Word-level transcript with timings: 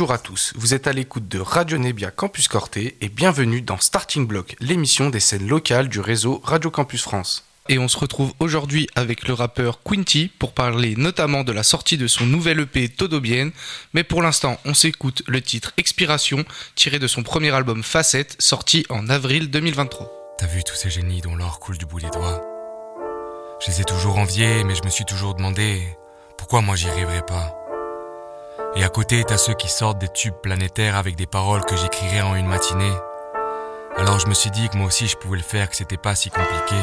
Bonjour 0.00 0.14
à 0.14 0.18
tous, 0.18 0.54
vous 0.56 0.72
êtes 0.72 0.86
à 0.86 0.94
l'écoute 0.94 1.28
de 1.28 1.38
Radio 1.38 1.76
Nebia 1.76 2.10
Campus 2.10 2.48
Corté 2.48 2.96
et 3.02 3.10
bienvenue 3.10 3.60
dans 3.60 3.76
Starting 3.76 4.26
Block, 4.26 4.56
l'émission 4.58 5.10
des 5.10 5.20
scènes 5.20 5.46
locales 5.46 5.90
du 5.90 6.00
réseau 6.00 6.40
Radio 6.42 6.70
Campus 6.70 7.02
France. 7.02 7.44
Et 7.68 7.78
on 7.78 7.86
se 7.86 7.98
retrouve 7.98 8.32
aujourd'hui 8.38 8.88
avec 8.94 9.28
le 9.28 9.34
rappeur 9.34 9.82
Quinty 9.82 10.30
pour 10.38 10.54
parler 10.54 10.94
notamment 10.96 11.44
de 11.44 11.52
la 11.52 11.62
sortie 11.62 11.98
de 11.98 12.06
son 12.06 12.24
nouvel 12.24 12.60
EP 12.60 12.88
Todo 12.88 13.20
Bien. 13.20 13.50
Mais 13.92 14.02
pour 14.02 14.22
l'instant, 14.22 14.58
on 14.64 14.72
s'écoute 14.72 15.22
le 15.26 15.42
titre 15.42 15.74
Expiration, 15.76 16.46
tiré 16.76 16.98
de 16.98 17.06
son 17.06 17.22
premier 17.22 17.50
album 17.50 17.82
Facette, 17.82 18.36
sorti 18.38 18.86
en 18.88 19.10
avril 19.10 19.50
2023. 19.50 20.36
T'as 20.38 20.46
vu 20.46 20.64
tous 20.64 20.76
ces 20.76 20.88
génies 20.88 21.20
dont 21.20 21.36
l'or 21.36 21.60
coule 21.60 21.76
du 21.76 21.84
bout 21.84 22.00
des 22.00 22.08
doigts? 22.08 22.42
Je 23.60 23.70
les 23.70 23.82
ai 23.82 23.84
toujours 23.84 24.16
enviés, 24.16 24.64
mais 24.64 24.76
je 24.76 24.82
me 24.82 24.88
suis 24.88 25.04
toujours 25.04 25.34
demandé 25.34 25.82
pourquoi 26.38 26.62
moi 26.62 26.74
j'y 26.74 26.88
arriverais 26.88 27.26
pas. 27.26 27.59
Et 28.76 28.84
à 28.84 28.88
côté, 28.88 29.24
t'as 29.26 29.38
ceux 29.38 29.54
qui 29.54 29.68
sortent 29.68 29.98
des 29.98 30.08
tubes 30.08 30.34
planétaires 30.42 30.96
avec 30.96 31.16
des 31.16 31.26
paroles 31.26 31.64
que 31.64 31.76
j'écrirais 31.76 32.22
en 32.22 32.34
une 32.34 32.46
matinée. 32.46 32.92
Alors 33.96 34.18
je 34.18 34.26
me 34.28 34.34
suis 34.34 34.50
dit 34.50 34.68
que 34.68 34.76
moi 34.76 34.86
aussi 34.86 35.08
je 35.08 35.16
pouvais 35.16 35.36
le 35.36 35.42
faire, 35.42 35.68
que 35.68 35.76
c'était 35.76 35.96
pas 35.96 36.14
si 36.14 36.30
compliqué. 36.30 36.76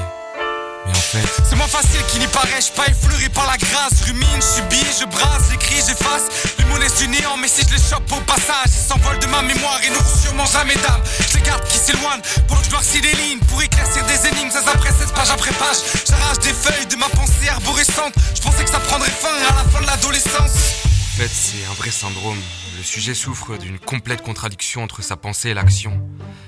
Mais 0.86 0.92
en 0.92 1.02
fait, 1.02 1.44
C'est 1.50 1.56
moins 1.56 1.68
facile 1.68 2.02
qu'il 2.12 2.20
n'y 2.20 2.28
paraît, 2.28 2.62
je 2.62 2.72
pas 2.72 2.86
effleuré 2.88 3.30
par 3.30 3.48
la 3.48 3.58
grâce. 3.58 4.02
Rumine, 4.06 4.42
subis, 4.42 4.86
je 5.00 5.06
brasse, 5.06 5.50
j'écris, 5.50 5.82
j'efface. 5.88 6.56
Les 6.60 6.66
monnaies 6.66 6.92
du 7.00 7.08
néant, 7.08 7.36
mais 7.42 7.48
si 7.48 7.64
je 7.68 7.74
les 7.74 7.82
chope 7.82 8.10
au 8.12 8.22
passage, 8.22 8.68
ils 8.68 8.88
s'envolent 8.88 9.20
de 9.20 9.28
ma 9.28 9.42
mémoire 9.42 9.80
et 9.86 9.90
n'auront 9.90 10.18
sûrement 10.22 10.46
jamais 10.46 10.76
d'âme. 10.76 11.02
Je 11.30 11.38
les 11.38 11.44
garde 11.44 11.64
qui 11.66 11.78
s'éloignent, 11.78 12.22
pour 12.48 12.60
que 12.60 12.66
je 12.66 12.72
noircis 12.72 13.02
des 13.02 13.14
lignes, 13.14 13.40
pour 13.50 13.62
éclaircir 13.62 14.06
des 14.06 14.28
énigmes, 14.28 14.52
ça 14.52 14.60
après 14.72 14.92
16 14.92 15.12
page 15.14 15.32
après 15.32 15.52
page. 15.52 15.78
J'arrache 16.08 16.40
des 16.40 16.54
feuilles 16.54 16.88
de 16.88 16.96
ma 16.96 17.10
pensée 17.10 17.50
arborescente. 17.50 18.14
Je 18.36 18.42
pensais 18.42 18.64
que 18.64 18.70
ça 18.70 18.80
prendrait 18.80 19.12
fin 19.12 19.34
à 19.34 19.56
la 19.56 19.70
fin 19.70 19.82
de 19.82 19.88
l'adolescence. 19.88 20.88
En 21.18 21.20
fait, 21.20 21.30
c'est 21.34 21.66
un 21.66 21.74
vrai 21.74 21.90
syndrome. 21.90 22.38
Le 22.78 22.84
sujet 22.84 23.16
souffre 23.16 23.58
d'une 23.58 23.80
complète 23.80 24.22
contradiction 24.22 24.84
entre 24.84 25.02
sa 25.02 25.16
pensée 25.16 25.50
et 25.50 25.56
l'action. 25.56 26.00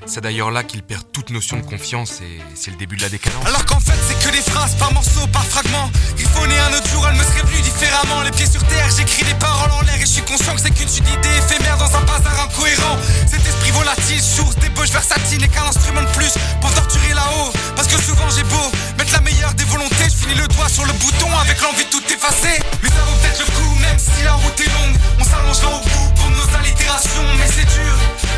C'est 0.06 0.22
d'ailleurs 0.22 0.52
là 0.52 0.64
qu'il 0.64 0.84
perd 0.84 1.12
toute 1.12 1.32
notion 1.32 1.58
de 1.58 1.64
confiance 1.64 2.22
et 2.22 2.38
c'est 2.54 2.70
le 2.70 2.78
début 2.78 2.96
de 2.96 3.02
la 3.02 3.10
décadence. 3.10 3.44
Alors 3.48 3.66
qu'en 3.66 3.80
fait 3.80 3.98
c'est 4.08 4.20
que 4.24 4.32
des 4.32 4.44
phrases 4.44 4.76
par 4.76 4.94
morceaux, 4.94 5.26
par 5.34 5.44
fragments 5.44 5.90
Griffonné 6.16 6.54
un 6.60 6.78
autre 6.78 6.88
jour, 6.88 7.08
elle 7.08 7.18
me 7.18 7.24
serait 7.24 7.42
venue 7.48 7.62
différemment 7.62 8.22
Les 8.22 8.32
pieds 8.32 8.46
sur 8.46 8.64
terre, 8.64 8.88
j'écris 8.96 9.26
des 9.26 9.34
paroles 9.40 9.72
en 9.72 9.82
l'air 9.82 9.96
Et 9.96 10.02
je 10.02 10.06
suis 10.06 10.22
conscient 10.22 10.54
que 10.54 10.62
c'est 10.62 10.72
qu'une 10.72 10.88
suite 10.88 11.06
d'idées 11.06 11.38
éphémères 11.38 11.78
dans 11.78 11.96
un 11.96 12.02
bazar 12.02 12.40
incohérent 12.40 12.98
Cet 13.26 13.46
esprit 13.46 13.72
volatile, 13.72 14.22
source 14.22 14.56
d'ébauche 14.58 14.92
versatile 14.92 15.42
N'est 15.42 15.48
qu'un 15.48 15.66
instrument 15.66 16.02
de 16.02 16.12
plus 16.14 16.34
pour 16.62 16.72
torturer 16.74 17.14
là-haut 17.16 17.52
Parce 17.76 17.88
que 17.88 18.00
souvent 18.02 18.30
j'ai 18.30 18.44
beau 18.44 18.72
la 19.14 19.22
meilleure 19.22 19.54
des 19.54 19.64
volontés 19.66 20.06
Je 20.06 20.16
finis 20.16 20.36
le 20.36 20.48
doigt 20.48 20.70
sur 20.70 20.86
le 20.86 20.94
bouton 20.94 21.30
avec 21.42 21.62
l'envie 21.62 21.86
de 21.86 21.90
tout 21.90 22.04
effacer. 22.12 22.60
Mais 22.84 22.90
ça 22.90 23.02
vaut 23.06 23.16
peut-être 23.22 23.40
le 23.40 23.46
coup, 23.46 23.76
même 23.80 23.98
si 23.98 24.24
la 24.24 24.34
route 24.34 24.60
est 24.60 24.70
longue. 24.70 24.96
On 25.20 25.24
s'allongera 25.24 25.70
au 25.78 25.82
bout 25.82 26.10
pour 26.16 26.30
nos 26.30 26.50
allitérations 26.58 27.26
Mais 27.38 27.48
c'est 27.48 27.66
dur, 27.66 27.96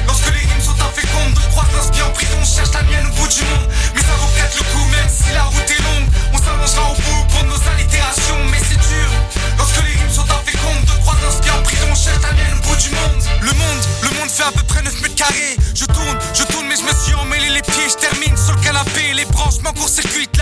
lorsque 0.07 0.31
les 0.31 0.45
rimes 0.45 0.63
sont 0.63 0.79
infécondes 0.79 1.33
De 1.33 1.41
croire 1.51 1.67
qu'un 1.69 1.81
spion 1.81 2.05
en 2.05 2.11
prison 2.11 2.41
cherche 2.45 2.73
la 2.73 2.83
mienne 2.83 3.07
au 3.07 3.15
bout 3.15 3.27
du 3.27 3.41
monde. 3.41 3.67
Mais 3.95 4.01
ça 4.01 4.13
vaut 4.19 4.31
peut-être 4.35 4.57
le 4.57 4.65
coup, 4.71 4.85
même 4.91 5.09
si 5.09 5.33
la 5.33 5.43
route 5.43 5.71
est 5.71 5.81
longue. 5.81 6.07
On 6.33 6.37
s'allongera 6.37 6.91
au 6.91 6.95
bout 6.95 7.21
pour 7.31 7.43
nos 7.45 7.61
allitérations 7.73 8.41
Mais 8.51 8.61
c'est 8.61 8.79
dur, 8.79 9.09
lorsque 9.57 9.81
les 9.83 9.95
rimes 9.99 10.13
sont 10.13 10.29
infécondes 10.29 10.85
De 10.85 10.95
croire 11.01 11.19
qu'un 11.19 11.31
spion 11.31 11.53
en 11.57 11.63
prison 11.63 11.91
cherche 11.95 12.23
la 12.23 12.33
mienne 12.33 12.55
au 12.57 12.63
bout 12.67 12.77
du 12.77 12.89
monde. 12.91 13.21
Le 13.41 13.53
monde, 13.53 13.83
le 14.03 14.11
monde 14.19 14.29
fait 14.29 14.43
à 14.43 14.51
peu 14.51 14.63
près 14.63 14.81
9 14.81 15.01
mètres 15.01 15.15
carrés. 15.15 15.57
Je 15.75 15.85
tourne, 15.85 16.17
je 16.33 16.43
tourne 16.43 16.67
mais 16.67 16.75
je 16.75 16.83
me 16.83 16.93
suis 17.03 17.15
emmêlé 17.15 17.49
les 17.49 17.61
pieds 17.61 17.89
Je 17.89 17.97
termine 17.97 18.37
sur 18.37 18.53
le 18.55 18.61
canapé, 18.61 19.13
les 19.13 19.25
branchements 19.25 19.73
court-circuitent 19.73 20.41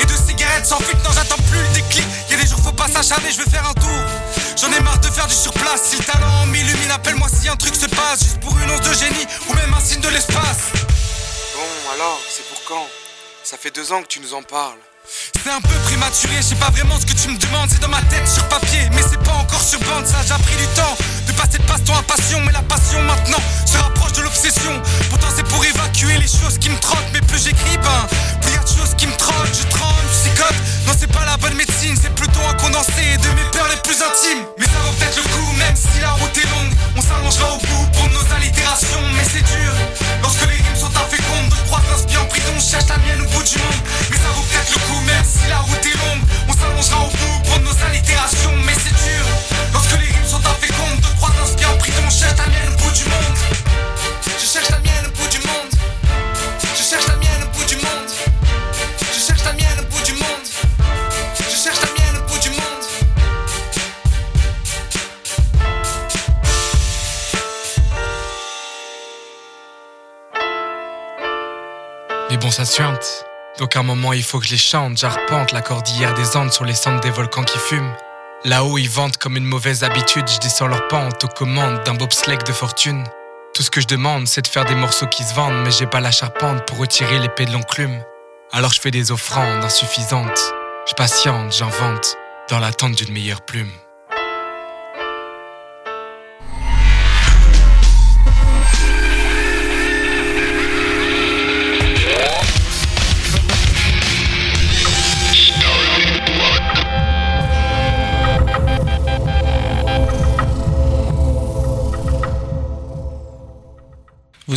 Et 0.00 0.04
de 0.04 0.16
cigarettes 0.26 0.66
sans 0.66 0.78
fuite 0.80 0.98
Non 1.04 1.10
j'attends 1.14 1.42
plus 1.50 1.60
le 1.60 1.68
déclic, 1.74 2.06
y 2.30 2.34
a 2.34 2.36
des 2.36 2.46
jours 2.46 2.58
faut 2.60 2.72
pas 2.72 2.88
s'acharner 2.88 3.30
Je 3.32 3.42
vais 3.42 3.50
faire 3.50 3.66
un 3.68 3.74
tour, 3.74 4.00
j'en 4.60 4.72
ai 4.72 4.80
marre 4.80 4.98
de 4.98 5.08
faire 5.08 5.26
du 5.26 5.34
surplace. 5.34 5.82
Si 5.90 5.96
le 5.96 6.04
talent 6.04 6.46
m'illumine, 6.46 6.90
appelle-moi 6.90 7.28
si 7.28 7.48
un 7.48 7.56
truc 7.56 7.74
se 7.74 7.86
passe. 7.86 8.20
Juste 8.24 8.40
pour 8.40 8.56
une 8.58 8.70
once 8.70 8.80
de 8.80 8.92
génie 8.94 9.26
ou 9.48 9.54
même 9.54 9.72
un 9.74 9.80
signe 9.80 10.00
de 10.00 10.08
l'espace. 10.08 10.72
Bon, 11.54 11.92
alors, 11.94 12.20
c'est 12.30 12.46
pour 12.48 12.62
quand? 12.64 12.86
Ça 13.44 13.56
fait 13.56 13.74
deux 13.74 13.92
ans 13.92 14.02
que 14.02 14.08
tu 14.08 14.20
nous 14.20 14.34
en 14.34 14.42
parles. 14.42 14.78
C'est 15.08 15.50
un 15.50 15.60
peu 15.60 15.74
prématuré, 15.84 16.36
je 16.36 16.42
sais 16.42 16.54
pas 16.56 16.70
vraiment 16.70 17.00
ce 17.00 17.06
que 17.06 17.14
tu 17.14 17.28
me 17.28 17.38
demandes, 17.38 17.70
c'est 17.70 17.80
dans 17.80 17.88
ma 17.88 18.02
tête 18.02 18.28
sur 18.28 18.46
papier, 18.48 18.88
mais 18.92 19.00
c'est 19.00 19.22
pas 19.22 19.32
encore 19.32 19.62
sur 19.62 19.80
bande, 19.80 20.06
ça 20.06 20.18
j'ai 20.20 20.42
pris 20.42 20.56
du 20.56 20.66
temps 20.74 20.96
de 21.26 21.32
passer 21.32 21.56
de 21.56 21.62
passion 21.62 21.96
à 21.96 22.02
passion, 22.02 22.40
mais 22.44 22.52
la 22.52 22.60
passion 22.60 23.00
maintenant 23.02 23.38
se 23.64 23.78
rapproche 23.78 23.96
de 23.96 23.97
Pourtant 25.08 25.28
c'est 25.34 25.46
pour 25.48 25.64
évacuer 25.64 26.18
les 26.18 26.28
choses 26.28 26.58
qui 26.60 26.68
me 26.68 26.78
trottent, 26.80 27.08
mais 27.14 27.20
plus 27.22 27.44
j'écris, 27.44 27.78
ben 27.78 28.06
plus 28.42 28.52
y 28.52 28.56
a 28.56 28.62
de 28.62 28.68
choses 28.68 28.94
qui 28.96 29.06
me 29.06 29.16
trottent, 29.16 29.56
je 29.56 29.66
tremble, 29.68 29.96
je 30.12 30.28
psychote. 30.28 30.54
Non 30.86 30.92
c'est 30.98 31.10
pas 31.10 31.24
la 31.24 31.36
bonne 31.38 31.54
médecine, 31.54 31.96
c'est 32.00 32.14
plutôt 32.14 32.40
un 32.48 32.52
condensé 32.54 33.16
de 33.16 33.28
mes 33.32 33.48
peurs 33.52 33.68
les 33.68 33.80
plus 33.80 33.96
intimes. 33.96 34.44
Mais 34.58 34.66
ça 34.66 34.78
vaut 34.84 34.92
peut-être 34.98 35.16
le 35.16 35.22
coup, 35.22 35.52
même 35.56 35.74
si 35.74 36.00
la 36.00 36.10
route 36.10 36.36
est 36.36 36.50
longue, 36.50 36.72
on 36.96 37.00
s'allongera 37.00 37.54
au 37.54 37.58
bout 37.58 37.86
pour 37.96 38.08
nos 38.10 38.34
allitérations, 38.36 39.00
mais 39.16 39.24
c'est 39.24 39.44
dur. 39.44 39.72
Lorsque 40.22 40.44
les 40.44 40.60
rimes 40.60 40.76
sont 40.76 40.92
infécondes, 40.92 41.48
de 41.48 41.56
croire 41.66 41.82
qu'un 41.88 41.96
spion 41.96 42.20
en 42.20 42.26
prison. 42.26 42.44
Cherche 42.58 42.88
la 42.88 42.98
mienne 42.98 43.22
au 43.22 43.28
bout 43.32 43.42
du 43.42 43.56
monde, 43.56 43.80
mais 44.10 44.16
ça 44.18 44.28
vaut 44.34 44.42
peut-être 44.42 44.72
le 44.74 44.80
coup, 44.84 45.00
même 45.06 45.24
si 45.24 45.48
la 45.48 45.58
route 45.58 45.86
est 45.86 45.96
longue, 46.04 46.24
on 46.48 46.52
s'allongera 46.52 47.06
au 47.06 47.08
bout 47.08 47.38
pour 47.48 47.58
nos 47.60 47.70
allitérations, 47.70 47.97
Donc 73.58 73.76
un 73.76 73.82
moment, 73.82 74.12
il 74.12 74.22
faut 74.22 74.38
que 74.38 74.46
je 74.46 74.52
les 74.52 74.58
chante. 74.58 74.98
J'arpente 74.98 75.52
la 75.52 75.62
cordillère 75.62 76.14
des 76.14 76.36
Andes 76.36 76.52
sur 76.52 76.64
les 76.64 76.74
cendres 76.74 77.00
des 77.00 77.10
volcans 77.10 77.42
qui 77.42 77.58
fument. 77.58 77.92
Là-haut, 78.44 78.78
ils 78.78 78.88
vantent 78.88 79.16
comme 79.16 79.36
une 79.36 79.44
mauvaise 79.44 79.82
habitude. 79.82 80.28
Je 80.28 80.38
descends 80.38 80.68
leur 80.68 80.86
pente 80.86 81.24
aux 81.24 81.28
commandes 81.28 81.82
d'un 81.84 81.94
bobsleigh 81.94 82.38
de 82.46 82.52
fortune. 82.52 83.04
Tout 83.54 83.64
ce 83.64 83.70
que 83.70 83.80
je 83.80 83.88
demande, 83.88 84.28
c'est 84.28 84.42
de 84.42 84.46
faire 84.46 84.64
des 84.64 84.76
morceaux 84.76 85.08
qui 85.08 85.24
se 85.24 85.34
vendent, 85.34 85.64
mais 85.64 85.72
j'ai 85.72 85.86
pas 85.86 85.98
la 85.98 86.12
charpente 86.12 86.64
pour 86.66 86.78
retirer 86.78 87.18
l'épée 87.18 87.46
de 87.46 87.52
l'enclume. 87.52 88.00
Alors 88.52 88.72
je 88.72 88.80
fais 88.80 88.92
des 88.92 89.10
offrandes 89.10 89.64
insuffisantes. 89.64 90.54
Je 90.88 90.94
patiente, 90.94 91.52
j'invente, 91.52 92.16
dans 92.48 92.60
l'attente 92.60 92.94
d'une 92.94 93.12
meilleure 93.12 93.40
plume. 93.40 93.70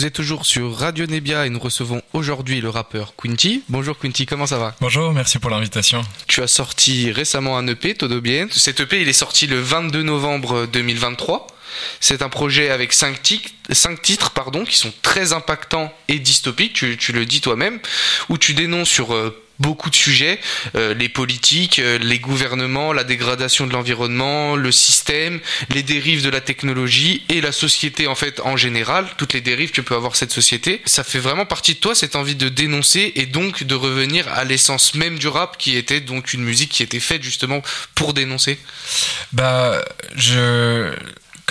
Vous 0.01 0.07
êtes 0.07 0.13
toujours 0.13 0.47
sur 0.47 0.75
Radio 0.77 1.05
Nebia 1.05 1.45
et 1.45 1.51
nous 1.51 1.59
recevons 1.59 2.01
aujourd'hui 2.13 2.59
le 2.59 2.69
rappeur 2.69 3.13
Quinty. 3.15 3.61
Bonjour 3.69 3.99
Quinty, 3.99 4.25
comment 4.25 4.47
ça 4.47 4.57
va 4.57 4.75
Bonjour, 4.81 5.13
merci 5.13 5.37
pour 5.37 5.51
l'invitation. 5.51 6.01
Tu 6.25 6.41
as 6.41 6.47
sorti 6.47 7.11
récemment 7.11 7.55
un 7.55 7.67
EP, 7.67 7.93
Todo 7.93 8.19
Bien. 8.19 8.47
Cet 8.49 8.79
EP, 8.79 8.99
il 8.99 9.09
est 9.09 9.13
sorti 9.13 9.45
le 9.45 9.61
22 9.61 10.01
novembre 10.01 10.65
2023. 10.65 11.45
C'est 11.99 12.23
un 12.23 12.29
projet 12.29 12.71
avec 12.71 12.93
5 12.93 13.21
titres, 13.21 13.51
cinq 13.69 14.01
titres 14.01 14.31
pardon, 14.31 14.65
qui 14.65 14.75
sont 14.75 14.91
très 15.03 15.33
impactants 15.33 15.93
et 16.07 16.17
dystopiques, 16.17 16.73
tu, 16.73 16.97
tu 16.97 17.13
le 17.13 17.27
dis 17.27 17.39
toi-même, 17.39 17.79
où 18.29 18.39
tu 18.39 18.55
dénonces 18.55 18.89
sur 18.89 19.13
euh, 19.13 19.39
beaucoup 19.59 19.89
de 19.89 19.95
sujets, 19.95 20.39
euh, 20.75 20.93
les 20.93 21.09
politiques, 21.09 21.79
euh, 21.79 21.97
les 21.99 22.19
gouvernements, 22.19 22.93
la 22.93 23.03
dégradation 23.03 23.67
de 23.67 23.73
l'environnement, 23.73 24.55
le 24.55 24.71
système, 24.71 25.39
les 25.69 25.83
dérives 25.83 26.23
de 26.23 26.29
la 26.29 26.41
technologie 26.41 27.23
et 27.29 27.41
la 27.41 27.51
société 27.51 28.07
en 28.07 28.15
fait 28.15 28.39
en 28.41 28.57
général, 28.57 29.05
toutes 29.17 29.33
les 29.33 29.41
dérives 29.41 29.71
que 29.71 29.81
peut 29.81 29.95
avoir 29.95 30.15
cette 30.15 30.31
société. 30.31 30.81
Ça 30.85 31.03
fait 31.03 31.19
vraiment 31.19 31.45
partie 31.45 31.75
de 31.75 31.79
toi 31.79 31.95
cette 31.95 32.15
envie 32.15 32.35
de 32.35 32.49
dénoncer 32.49 33.13
et 33.15 33.25
donc 33.25 33.63
de 33.63 33.75
revenir 33.75 34.27
à 34.29 34.43
l'essence 34.43 34.95
même 34.95 35.19
du 35.19 35.27
rap 35.27 35.57
qui 35.57 35.77
était 35.77 36.01
donc 36.01 36.33
une 36.33 36.43
musique 36.43 36.71
qui 36.71 36.83
était 36.83 36.99
faite 36.99 37.23
justement 37.23 37.61
pour 37.95 38.13
dénoncer. 38.13 38.57
Bah, 39.33 39.83
je. 40.15 40.91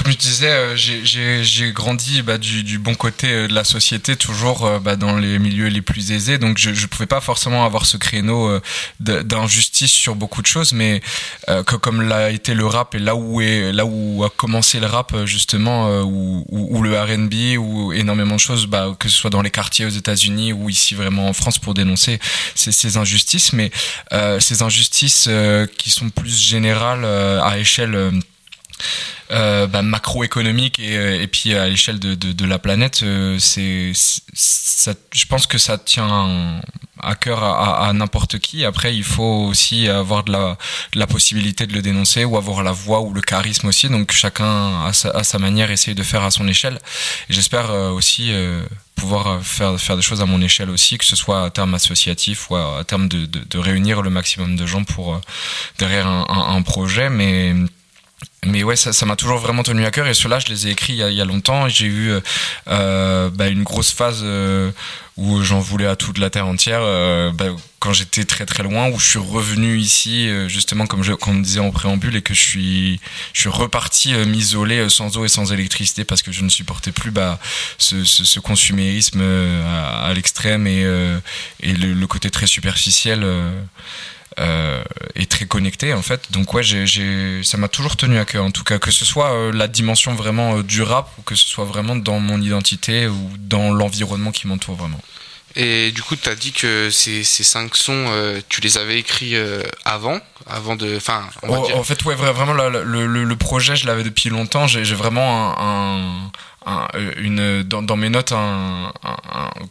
Comme 0.02 0.12
je 0.12 0.16
disais, 0.16 0.48
euh, 0.50 0.76
j'ai- 0.76 1.72
grandi 1.72 2.22
bah, 2.22 2.38
du, 2.38 2.62
du 2.62 2.78
bon 2.78 2.94
côté 2.94 3.26
euh, 3.30 3.48
de 3.48 3.54
la 3.54 3.64
société, 3.64 4.16
toujours 4.16 4.64
euh, 4.64 4.78
bah, 4.78 4.96
dans 4.96 5.18
les 5.18 5.38
milieux 5.38 5.66
les 5.66 5.82
plus 5.82 6.10
aisés. 6.10 6.38
Donc, 6.38 6.56
je 6.56 6.70
ne 6.70 6.86
pouvais 6.86 7.06
pas 7.06 7.20
forcément 7.20 7.66
avoir 7.66 7.84
ce 7.84 7.98
créneau 7.98 8.50
d'injustice 8.98 9.90
sur 9.90 10.14
beaucoup 10.14 10.40
de 10.40 10.46
choses, 10.46 10.72
mais 10.72 11.02
euh, 11.50 11.62
que, 11.64 11.76
comme 11.76 12.00
l'a 12.00 12.30
été 12.30 12.54
le 12.54 12.64
rap 12.64 12.94
et 12.94 12.98
là 12.98 13.14
où, 13.14 13.42
est, 13.42 13.72
là 13.72 13.84
où 13.84 14.24
a 14.24 14.30
commencé 14.30 14.80
le 14.80 14.86
rap, 14.86 15.14
justement, 15.26 15.90
ou, 16.02 16.46
ou, 16.48 16.82
le 16.82 16.98
RB, 16.98 17.58
ou 17.58 17.92
énormément 17.92 18.36
de 18.36 18.40
choses, 18.40 18.66
bah, 18.66 18.96
que 18.98 19.08
ce 19.10 19.16
soit 19.16 19.30
dans 19.30 19.42
les 19.42 19.50
quartiers 19.50 19.84
aux 19.84 19.90
États-Unis 19.90 20.54
ou 20.54 20.70
ici 20.70 20.94
vraiment 20.94 21.28
en 21.28 21.34
France 21.34 21.58
pour 21.58 21.74
dénoncer 21.74 22.18
ces, 22.54 22.72
ces 22.72 22.96
injustices, 22.96 23.52
mais 23.52 23.70
euh, 24.12 24.40
ces 24.40 24.62
injustices 24.62 25.28
qui 25.76 25.90
sont 25.90 26.08
plus 26.08 26.40
générales 26.40 27.04
à 27.04 27.58
échelle. 27.58 28.12
Euh, 29.32 29.50
euh, 29.50 29.66
bah, 29.66 29.82
macroéconomique 29.82 30.78
et, 30.78 31.22
et 31.22 31.26
puis 31.26 31.54
à 31.54 31.68
l'échelle 31.68 31.98
de, 31.98 32.14
de, 32.14 32.32
de, 32.32 32.44
la 32.44 32.58
planète, 32.58 33.00
euh, 33.02 33.38
c'est, 33.38 33.92
je 33.92 35.26
pense 35.26 35.46
que 35.46 35.58
ça 35.58 35.78
tient 35.78 36.60
à 37.02 37.14
cœur 37.14 37.42
à, 37.42 37.88
à 37.88 37.92
n'importe 37.92 38.38
qui. 38.38 38.64
Après, 38.64 38.94
il 38.94 39.04
faut 39.04 39.46
aussi 39.48 39.88
avoir 39.88 40.24
de 40.24 40.32
la, 40.32 40.58
de 40.92 40.98
la 40.98 41.06
possibilité 41.06 41.66
de 41.66 41.72
le 41.72 41.82
dénoncer 41.82 42.24
ou 42.24 42.36
avoir 42.36 42.62
la 42.62 42.72
voix 42.72 43.00
ou 43.00 43.12
le 43.12 43.20
charisme 43.20 43.68
aussi. 43.68 43.88
Donc 43.88 44.12
chacun 44.12 44.84
à 44.84 44.92
sa, 44.92 45.10
à 45.10 45.24
sa 45.24 45.38
manière 45.38 45.70
essaye 45.70 45.94
de 45.94 46.02
faire 46.02 46.22
à 46.22 46.30
son 46.30 46.46
échelle. 46.48 46.78
J'espère 47.28 47.70
euh, 47.70 47.90
aussi 47.90 48.32
euh, 48.32 48.62
pouvoir 48.94 49.42
faire, 49.42 49.80
faire 49.80 49.96
des 49.96 50.02
choses 50.02 50.20
à 50.20 50.26
mon 50.26 50.40
échelle 50.42 50.70
aussi, 50.70 50.98
que 50.98 51.04
ce 51.04 51.16
soit 51.16 51.44
à 51.44 51.50
terme 51.50 51.74
associatif 51.74 52.50
ou 52.50 52.56
à, 52.56 52.84
terme 52.84 53.08
de, 53.08 53.58
réunir 53.58 54.02
le 54.02 54.10
maximum 54.10 54.56
de 54.56 54.66
gens 54.66 54.84
pour 54.84 55.14
euh, 55.14 55.20
derrière 55.78 56.06
un, 56.06 56.26
un, 56.28 56.56
un 56.56 56.62
projet. 56.62 57.08
Mais 57.10 57.54
mais 58.46 58.62
ouais, 58.62 58.76
ça, 58.76 59.04
m'a 59.04 59.16
toujours 59.16 59.38
vraiment 59.38 59.62
tenu 59.62 59.84
à 59.84 59.90
cœur 59.90 60.06
et 60.06 60.14
ceux-là, 60.14 60.38
je 60.38 60.46
les 60.46 60.66
ai 60.66 60.70
écrits 60.70 60.94
il 60.94 60.98
y 60.98 61.02
a, 61.02 61.10
il 61.10 61.16
y 61.16 61.24
longtemps. 61.24 61.68
J'ai 61.68 61.86
eu 61.86 62.12
euh, 62.68 63.28
bah, 63.30 63.48
une 63.48 63.64
grosse 63.64 63.92
phase 63.92 64.20
euh, 64.22 64.70
où 65.18 65.42
j'en 65.42 65.60
voulais 65.60 65.86
à 65.86 65.94
toute 65.94 66.16
la 66.16 66.30
terre 66.30 66.46
entière 66.46 66.80
euh, 66.82 67.30
bah, 67.32 67.48
quand 67.80 67.92
j'étais 67.92 68.24
très 68.24 68.46
très 68.46 68.62
loin, 68.62 68.88
où 68.88 68.98
je 68.98 69.06
suis 69.10 69.18
revenu 69.18 69.78
ici 69.78 70.28
justement 70.48 70.86
comme 70.86 71.02
on 71.26 71.32
me 71.32 71.42
disait 71.42 71.60
en 71.60 71.70
préambule 71.70 72.16
et 72.16 72.22
que 72.22 72.34
je 72.34 72.40
suis 72.40 73.00
reparti 73.46 74.12
m'isoler 74.26 74.88
sans 74.90 75.16
eau 75.16 75.24
et 75.24 75.28
sans 75.28 75.52
électricité 75.52 76.04
parce 76.04 76.22
que 76.22 76.30
je 76.30 76.42
ne 76.42 76.50
supportais 76.50 76.92
plus 76.92 77.10
bah, 77.10 77.38
ce, 77.78 78.38
consumérisme 78.40 79.22
à, 79.22 80.12
l'extrême 80.14 80.66
et, 80.66 80.84
le, 81.62 82.06
côté 82.06 82.30
très 82.30 82.46
superficiel 82.46 83.24
euh, 84.40 84.82
est 85.14 85.30
très 85.30 85.46
connecté 85.46 85.92
en 85.94 86.02
fait. 86.02 86.32
Donc 86.32 86.54
ouais, 86.54 86.62
j'ai, 86.62 86.86
j'ai, 86.86 87.42
ça 87.44 87.58
m'a 87.58 87.68
toujours 87.68 87.96
tenu 87.96 88.18
à 88.18 88.24
cœur 88.24 88.44
en 88.44 88.50
tout 88.50 88.64
cas, 88.64 88.78
que 88.78 88.90
ce 88.90 89.04
soit 89.04 89.32
euh, 89.32 89.52
la 89.52 89.68
dimension 89.68 90.14
vraiment 90.14 90.56
euh, 90.56 90.62
du 90.62 90.82
rap 90.82 91.10
ou 91.18 91.22
que 91.22 91.34
ce 91.34 91.46
soit 91.46 91.64
vraiment 91.64 91.96
dans 91.96 92.20
mon 92.20 92.40
identité 92.40 93.06
ou 93.06 93.30
dans 93.38 93.70
l'environnement 93.70 94.32
qui 94.32 94.46
m'entoure 94.46 94.76
vraiment. 94.76 95.00
Et 95.56 95.90
du 95.90 96.00
coup, 96.00 96.14
tu 96.14 96.28
as 96.28 96.36
dit 96.36 96.52
que 96.52 96.90
ces, 96.90 97.24
ces 97.24 97.42
cinq 97.42 97.74
sons, 97.74 98.04
euh, 98.08 98.40
tu 98.48 98.60
les 98.60 98.78
avais 98.78 98.98
écrits 99.00 99.34
euh, 99.34 99.62
avant, 99.84 100.20
avant 100.46 100.76
de, 100.76 100.96
enfin, 100.96 101.24
oh, 101.48 101.66
en 101.74 101.82
fait, 101.82 102.04
ouais, 102.04 102.14
vraiment 102.14 102.52
le, 102.52 102.84
le, 102.84 103.24
le 103.24 103.36
projet, 103.36 103.74
je 103.74 103.84
l'avais 103.86 104.04
depuis 104.04 104.30
longtemps. 104.30 104.68
J'ai, 104.68 104.84
j'ai 104.84 104.94
vraiment 104.94 105.58
un, 105.58 106.30
un, 106.66 106.82
un, 106.84 106.88
une 107.16 107.64
dans, 107.64 107.82
dans, 107.82 107.96
mes 107.96 108.10
notes, 108.10 108.30
un, 108.30 108.92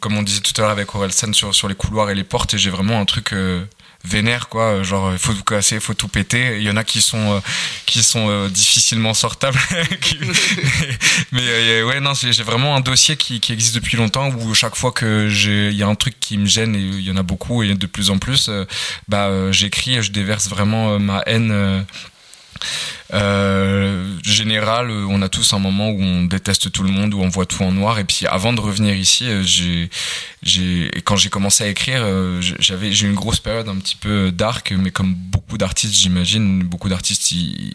comme 0.01 0.18
on 0.18 0.21
disait 0.21 0.42
tout 0.42 0.51
à 0.57 0.62
l'heure 0.63 0.71
avec 0.71 0.94
Orelsan 0.94 1.31
sur 1.31 1.56
sur 1.56 1.69
les 1.69 1.75
couloirs 1.75 2.10
et 2.10 2.16
les 2.16 2.25
portes, 2.25 2.54
et 2.56 2.57
j'ai 2.57 2.71
vraiment 2.71 3.00
un 3.00 3.06
truc 3.06 3.31
euh, 3.31 3.63
vénère 4.06 4.50
quoi. 4.50 4.84
Genre 4.84 5.12
il 5.12 5.18
faut 5.18 5.34
tout 5.34 5.44
casser 5.44 5.80
faut 5.80 5.94
tout 5.94 6.07
péter. 6.07 6.57
Il 6.57 6.63
y 6.63 6.69
en 6.69 6.78
a 6.78 6.84
qui 6.84 7.01
sont 7.01 7.36
euh, 7.36 7.40
qui 7.86 8.04
sont 8.04 8.30
euh, 8.30 8.50
difficilement 8.50 9.13
sortables. 9.13 9.60
Mais 11.31 11.42
euh, 11.42 11.86
ouais 11.86 12.00
non 12.00 12.13
j'ai 12.13 12.44
vraiment 12.44 12.75
un 12.75 12.81
dossier 12.81 13.18
qui, 13.18 13.40
qui 13.40 13.54
existe 13.54 13.75
depuis 13.75 13.98
longtemps 13.98 14.30
où 14.30 14.54
chaque 14.54 14.75
fois 14.75 14.92
que 14.92 15.28
j'ai 15.28 15.69
il 15.69 15.75
y 15.75 15.84
a 15.84 15.88
un 15.88 15.96
truc 15.96 16.19
qui 16.19 16.38
me 16.38 16.46
gêne 16.46 16.75
et 16.75 16.80
il 16.80 17.01
y 17.01 17.12
en 17.12 17.18
a 17.18 17.24
beaucoup 17.24 17.63
et 17.63 17.74
de 17.74 17.86
plus 17.86 18.10
en 18.10 18.18
plus 18.18 18.50
bah 19.07 19.51
j'écris 19.51 20.02
je 20.02 20.12
déverse 20.12 20.48
vraiment 20.48 21.00
ma 21.00 21.22
haine 21.25 21.86
euh, 23.13 24.17
général, 24.23 24.91
on 24.91 25.21
a 25.21 25.29
tous 25.29 25.53
un 25.53 25.59
moment 25.59 25.89
où 25.89 26.01
on 26.01 26.23
déteste 26.25 26.71
tout 26.71 26.83
le 26.83 26.91
monde, 26.91 27.13
où 27.13 27.21
on 27.21 27.29
voit 27.29 27.45
tout 27.45 27.63
en 27.63 27.71
noir. 27.71 28.00
Et 28.00 28.03
puis 28.03 28.25
avant 28.27 28.53
de 28.53 28.59
revenir 28.59 28.95
ici, 28.95 29.25
euh, 29.27 29.88
quand 31.03 31.15
j'ai 31.15 31.29
commencé 31.29 31.63
à 31.63 31.67
écrire, 31.67 32.01
euh, 32.03 32.41
j'avais, 32.41 32.91
j'ai 32.91 33.07
eu 33.07 33.09
une 33.09 33.15
grosse 33.15 33.39
période 33.39 33.67
un 33.67 33.77
petit 33.77 33.95
peu 33.95 34.31
dark, 34.31 34.71
mais 34.71 34.91
comme 34.91 35.13
beaucoup 35.13 35.57
d'artistes, 35.57 35.95
j'imagine, 35.95 36.63
beaucoup 36.63 36.89
d'artistes, 36.89 37.31
ils, 37.31 37.73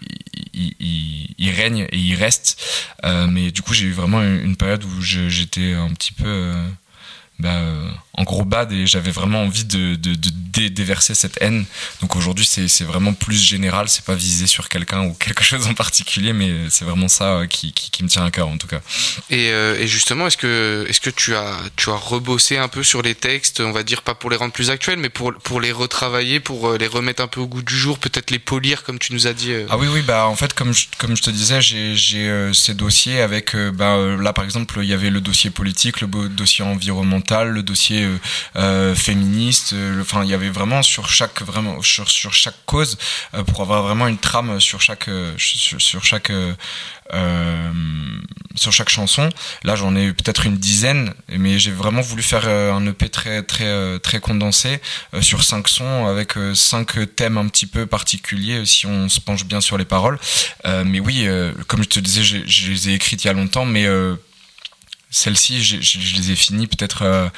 ils, 1.38 1.50
règnent 1.50 1.86
et 1.90 1.98
ils 1.98 2.14
restent. 2.14 2.60
Euh, 3.04 3.26
mais 3.26 3.50
du 3.50 3.62
coup, 3.62 3.74
j'ai 3.74 3.86
eu 3.86 3.92
vraiment 3.92 4.22
une 4.22 4.56
période 4.56 4.84
où 4.84 5.00
j'étais 5.00 5.74
un 5.74 5.90
petit 5.90 6.12
peu 6.12 6.26
euh, 6.26 6.64
bah, 7.40 7.50
euh, 7.50 7.90
en 8.16 8.22
gros 8.22 8.44
bad 8.44 8.70
et 8.72 8.86
j'avais 8.86 9.10
vraiment 9.10 9.42
envie 9.42 9.64
de, 9.64 9.96
de, 9.96 10.14
de 10.14 10.30
dé 10.30 10.70
déverser 10.70 11.14
cette 11.14 11.36
haine. 11.40 11.64
Donc 12.00 12.14
aujourd'hui, 12.14 12.44
c'est 12.44 12.84
vraiment 12.84 13.12
plus 13.12 13.42
général, 13.42 13.88
c'est 13.88 14.04
pas 14.04 14.14
visé 14.14 14.46
sur 14.46 14.68
quelqu'un 14.68 15.02
ou 15.04 15.14
quelque 15.14 15.42
chose 15.50 15.66
en 15.66 15.74
particulier, 15.74 16.32
mais 16.32 16.52
c'est 16.70 16.84
vraiment 16.84 17.08
ça 17.08 17.38
euh, 17.38 17.46
qui, 17.46 17.72
qui, 17.72 17.90
qui, 17.90 18.04
me 18.04 18.08
tient 18.08 18.24
à 18.24 18.30
cœur 18.30 18.48
en 18.48 18.56
tout 18.56 18.68
cas. 18.68 18.80
Et, 19.30 19.50
euh, 19.50 19.76
et 19.80 19.88
justement, 19.88 20.28
est-ce 20.28 20.36
que, 20.36 20.86
est-ce 20.88 21.00
que 21.00 21.10
tu, 21.10 21.34
as, 21.34 21.58
tu 21.76 21.90
as 21.90 21.96
rebossé 21.96 22.56
un 22.56 22.68
peu 22.68 22.84
sur 22.84 23.02
les 23.02 23.16
textes, 23.16 23.60
on 23.60 23.72
va 23.72 23.82
dire 23.82 24.02
pas 24.02 24.14
pour 24.14 24.30
les 24.30 24.36
rendre 24.36 24.52
plus 24.52 24.70
actuels, 24.70 24.98
mais 24.98 25.08
pour, 25.08 25.34
pour 25.34 25.60
les 25.60 25.72
retravailler, 25.72 26.38
pour 26.38 26.74
les 26.74 26.86
remettre 26.86 27.22
un 27.22 27.28
peu 27.28 27.40
au 27.40 27.48
goût 27.48 27.62
du 27.62 27.76
jour, 27.76 27.98
peut-être 27.98 28.30
les 28.30 28.38
polir 28.38 28.84
comme 28.84 29.00
tu 29.00 29.12
nous 29.12 29.26
as 29.26 29.32
dit 29.32 29.52
euh... 29.52 29.66
Ah 29.70 29.76
oui, 29.76 29.88
oui, 29.92 30.02
bah 30.02 30.28
en 30.28 30.36
fait, 30.36 30.54
comme 30.54 30.72
je, 30.72 30.86
comme 30.98 31.16
je 31.16 31.22
te 31.22 31.30
disais, 31.30 31.60
j'ai 31.60 32.28
euh, 32.28 32.52
ces 32.52 32.74
dossiers 32.74 33.20
avec, 33.20 33.56
bah, 33.56 33.96
là 34.20 34.32
par 34.32 34.44
exemple, 34.44 34.78
il 34.82 34.88
y 34.88 34.92
avait 34.92 35.10
le 35.10 35.20
dossier 35.20 35.50
politique, 35.50 36.00
le 36.00 36.28
dossier 36.28 36.64
environnemental, 36.64 37.23
le 37.30 37.62
dossier 37.62 38.08
euh, 38.56 38.94
féministe. 38.94 39.74
Enfin, 40.00 40.24
il 40.24 40.30
y 40.30 40.34
avait 40.34 40.50
vraiment 40.50 40.82
sur 40.82 41.08
chaque 41.08 41.42
vraiment 41.42 41.82
sur, 41.82 42.10
sur 42.10 42.32
chaque 42.32 42.56
cause 42.66 42.98
euh, 43.34 43.42
pour 43.42 43.62
avoir 43.62 43.82
vraiment 43.82 44.06
une 44.06 44.18
trame 44.18 44.60
sur 44.60 44.80
chaque 44.80 45.08
sur, 45.38 46.04
chaque 46.04 46.30
euh, 47.12 47.72
sur 48.54 48.72
chaque 48.72 48.88
chanson. 48.88 49.28
Là, 49.62 49.76
j'en 49.76 49.94
ai 49.94 50.12
peut-être 50.12 50.46
une 50.46 50.56
dizaine, 50.56 51.12
mais 51.28 51.58
j'ai 51.58 51.70
vraiment 51.70 52.00
voulu 52.00 52.22
faire 52.22 52.48
un 52.48 52.86
EP 52.86 53.08
très 53.10 53.42
très 53.42 53.98
très 53.98 54.20
condensé 54.20 54.80
euh, 55.12 55.20
sur 55.20 55.42
cinq 55.44 55.68
sons 55.68 56.06
avec 56.06 56.38
euh, 56.38 56.54
cinq 56.54 57.14
thèmes 57.14 57.36
un 57.36 57.48
petit 57.48 57.66
peu 57.66 57.84
particuliers 57.84 58.64
si 58.64 58.86
on 58.86 59.08
se 59.08 59.20
penche 59.20 59.44
bien 59.44 59.60
sur 59.60 59.76
les 59.76 59.84
paroles. 59.84 60.18
mais 60.64 61.00
oui, 61.00 61.28
comme 61.66 61.82
je 61.82 61.88
te 61.88 62.00
disais, 62.00 62.22
je, 62.22 62.70
les 62.70 62.88
ai 62.88 62.94
écrites 62.94 63.24
il 63.24 63.26
y 63.26 63.30
a 63.30 63.34
longtemps, 63.34 63.66
mais 63.66 63.86
celles-ci, 65.14 65.62
je, 65.62 65.80
je, 65.80 66.16
les 66.16 66.32
ai 66.32 66.36
finies 66.36 66.66
peut-être 66.66 67.30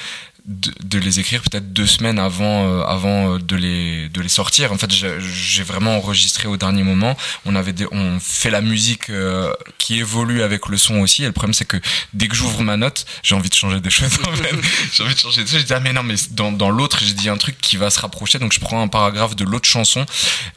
de, 0.47 0.73
de, 0.85 0.99
les 0.99 1.19
écrire 1.19 1.43
peut-être 1.43 1.73
deux 1.73 1.87
semaines 1.87 2.19
avant 2.21 2.67
euh, 2.67 2.83
avant 2.83 3.39
de 3.39 3.57
les 3.57 4.09
de 4.09 4.21
les 4.21 4.29
sortir. 4.29 4.73
En 4.73 4.79
fait 4.79 4.91
j'ai 4.91 5.63
vraiment 5.63 5.97
enregistré 5.97 6.47
au 6.47 6.57
dernier 6.57 6.85
moment. 6.85 7.17
On 7.45 7.57
avait 7.57 7.73
des, 7.73 7.87
on 7.91 8.19
fait 8.21 8.51
la 8.51 8.61
musique 8.61 9.11
euh, 9.11 9.53
qui 9.79 9.99
évolue 9.99 10.43
avec 10.43 10.69
le 10.69 10.77
son 10.77 11.01
aussi. 11.01 11.25
Et 11.25 11.27
le 11.27 11.33
problème 11.33 11.55
c'est 11.55 11.65
que 11.65 11.79
dès 12.15 12.29
que 12.29 12.37
j'ouvre 12.37 12.63
ma 12.63 12.77
note 12.77 13.07
j'ai 13.23 13.35
envie 13.35 13.49
de 13.49 13.55
changer 13.55 13.81
des 13.81 13.91
choses 13.91 14.11
j'ai 14.93 15.03
envie 15.03 15.15
de 15.15 15.19
changer 15.19 15.43
des 15.43 15.51
choses. 15.51 15.61
Je 15.61 15.67
dis 15.67 15.75
ah 15.75 15.81
mais 15.81 15.93
non 15.93 16.05
mais 16.05 16.15
dans, 16.31 16.53
dans 16.53 16.71
l'autre 16.71 17.01
j'ai 17.03 17.15
dit 17.15 17.29
un 17.29 17.39
truc 17.39 17.59
qui 17.61 17.77
va 17.77 17.91
se 17.91 17.99
rapprocher. 17.99 18.39
Donc 18.39 18.53
je 18.53 18.61
prends 18.61 18.81
un 18.81 18.89
paragraphe 18.89 19.35
de 19.35 19.45
l'autre 19.45 19.69
chanson. 19.69 20.07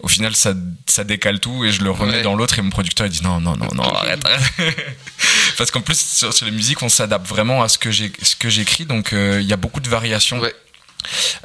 Au 0.02 0.08
final 0.08 0.36
ça 0.36 0.54
ça 0.86 1.04
décale 1.04 1.40
tout 1.40 1.66
et 1.66 1.72
je 1.72 1.82
le 1.82 1.90
remets 1.90 2.18
ouais. 2.18 2.22
dans 2.22 2.36
l'autre. 2.36 2.60
Et 2.60 2.62
mon 2.62 2.70
producteur 2.70 3.08
il 3.08 3.12
dit 3.12 3.24
non 3.24 3.42
non 3.42 3.56
non 3.58 3.70
non 3.74 3.84
arrête, 3.96 4.24
arrête. 4.24 4.44
parce 5.60 5.72
qu'en 5.72 5.82
plus 5.82 6.00
sur, 6.00 6.34
sur 6.34 6.46
les 6.46 6.54
musiques 6.54 6.82
on 6.82 6.90
s'adapte 6.90 7.28
vraiment 7.28 7.62
à 7.62 7.68
ce 7.68 7.78
que 7.78 7.92
j'ai 7.92 8.14
ce 8.22 8.38
que 8.38 8.50
j'écris 8.50 8.86
donc 8.86 9.10
il 9.12 9.18
euh, 9.18 9.42
y 9.42 9.52
a 9.52 9.58
beaucoup 9.58 9.82
de 9.82 9.90
variations. 9.90 10.40
Ouais. 10.40 10.56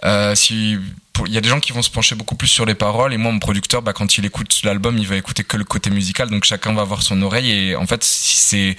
Euh, 0.04 0.36
si 0.36 0.78
il 1.26 1.32
y 1.32 1.36
a 1.36 1.40
des 1.40 1.48
gens 1.48 1.60
qui 1.60 1.72
vont 1.72 1.82
se 1.82 1.90
pencher 1.90 2.14
beaucoup 2.14 2.36
plus 2.36 2.48
sur 2.48 2.64
les 2.64 2.74
paroles 2.74 3.12
et 3.12 3.16
moi 3.16 3.32
mon 3.32 3.40
producteur 3.40 3.82
bah, 3.82 3.92
quand 3.92 4.16
il 4.16 4.24
écoute 4.24 4.60
l'album 4.62 4.98
il 4.98 5.08
va 5.08 5.16
écouter 5.16 5.42
que 5.42 5.56
le 5.56 5.64
côté 5.64 5.90
musical 5.90 6.30
donc 6.30 6.44
chacun 6.44 6.72
va 6.74 6.82
avoir 6.82 7.02
son 7.02 7.20
oreille 7.22 7.50
et 7.50 7.76
en 7.76 7.86
fait 7.86 8.04
c'est 8.04 8.76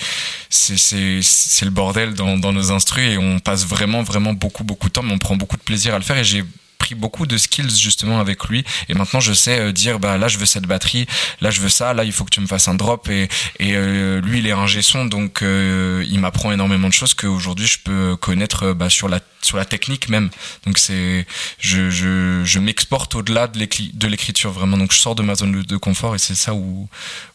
c'est 0.50 0.78
c'est 0.78 1.20
c'est 1.22 1.66
le 1.66 1.72
bordel 1.72 2.14
dans 2.14 2.38
dans 2.38 2.54
nos 2.54 2.72
instrus 2.72 3.06
et 3.06 3.18
on 3.18 3.40
passe 3.40 3.66
vraiment 3.66 4.04
vraiment 4.04 4.32
beaucoup 4.32 4.64
beaucoup 4.64 4.88
de 4.88 4.94
temps 4.94 5.04
mais 5.04 5.14
on 5.14 5.18
prend 5.18 5.36
beaucoup 5.36 5.58
de 5.58 5.64
plaisir 5.64 5.94
à 5.94 5.98
le 5.98 6.04
faire 6.06 6.18
et 6.18 6.24
j'ai 6.24 6.46
pris 6.86 6.94
beaucoup 6.94 7.26
de 7.26 7.36
skills 7.38 7.76
justement 7.80 8.20
avec 8.20 8.46
lui. 8.46 8.64
Et 8.90 8.94
maintenant 8.94 9.20
je 9.20 9.34
sais 9.34 9.60
euh, 9.60 9.72
dire 9.72 10.00
bah 10.00 10.20
là 10.20 10.28
je 10.28 10.38
veux 10.38 10.46
cette 10.46 10.68
batterie 10.68 11.08
là 11.42 11.50
je 11.50 11.60
veux 11.62 11.70
ça 11.70 11.96
là 11.96 12.04
il 12.04 12.12
faut 12.12 12.26
que 12.26 12.30
tu 12.30 12.42
me 12.42 12.48
fasses 12.48 12.68
un 12.68 12.76
drop. 12.76 13.10
Et, 13.10 13.24
et 13.60 13.76
euh, 13.76 14.22
lui 14.22 14.38
il 14.40 14.46
est 14.48 14.52
un 14.52 14.68
son 14.82 15.06
donc 15.06 15.42
euh, 15.42 16.06
il 16.08 16.20
m'apprend 16.20 16.52
énormément 16.52 16.88
de 16.88 16.94
choses 16.94 17.16
qu'aujourd'hui 17.16 17.66
je 17.66 17.80
peux 17.84 18.16
connaître 18.16 18.74
bah, 18.74 18.90
sur 18.90 19.10
la 19.10 19.20
sur 19.46 19.58
la 19.58 19.66
technique 19.66 20.10
même. 20.10 20.30
Donc 20.66 20.78
c'est 20.78 21.26
je, 21.60 21.90
je, 21.90 22.44
je 22.44 22.60
m'exporte 22.60 23.16
au-delà 23.16 23.48
de 23.48 24.08
l'écriture 24.08 24.52
vraiment. 24.52 24.78
Donc 24.78 24.92
je 24.92 24.98
sors 24.98 25.16
de 25.16 25.24
ma 25.24 25.36
zone 25.36 25.64
de 25.64 25.78
confort 25.78 26.16
et 26.16 26.20
c'est 26.20 26.36
ça 26.36 26.54
où 26.54 26.90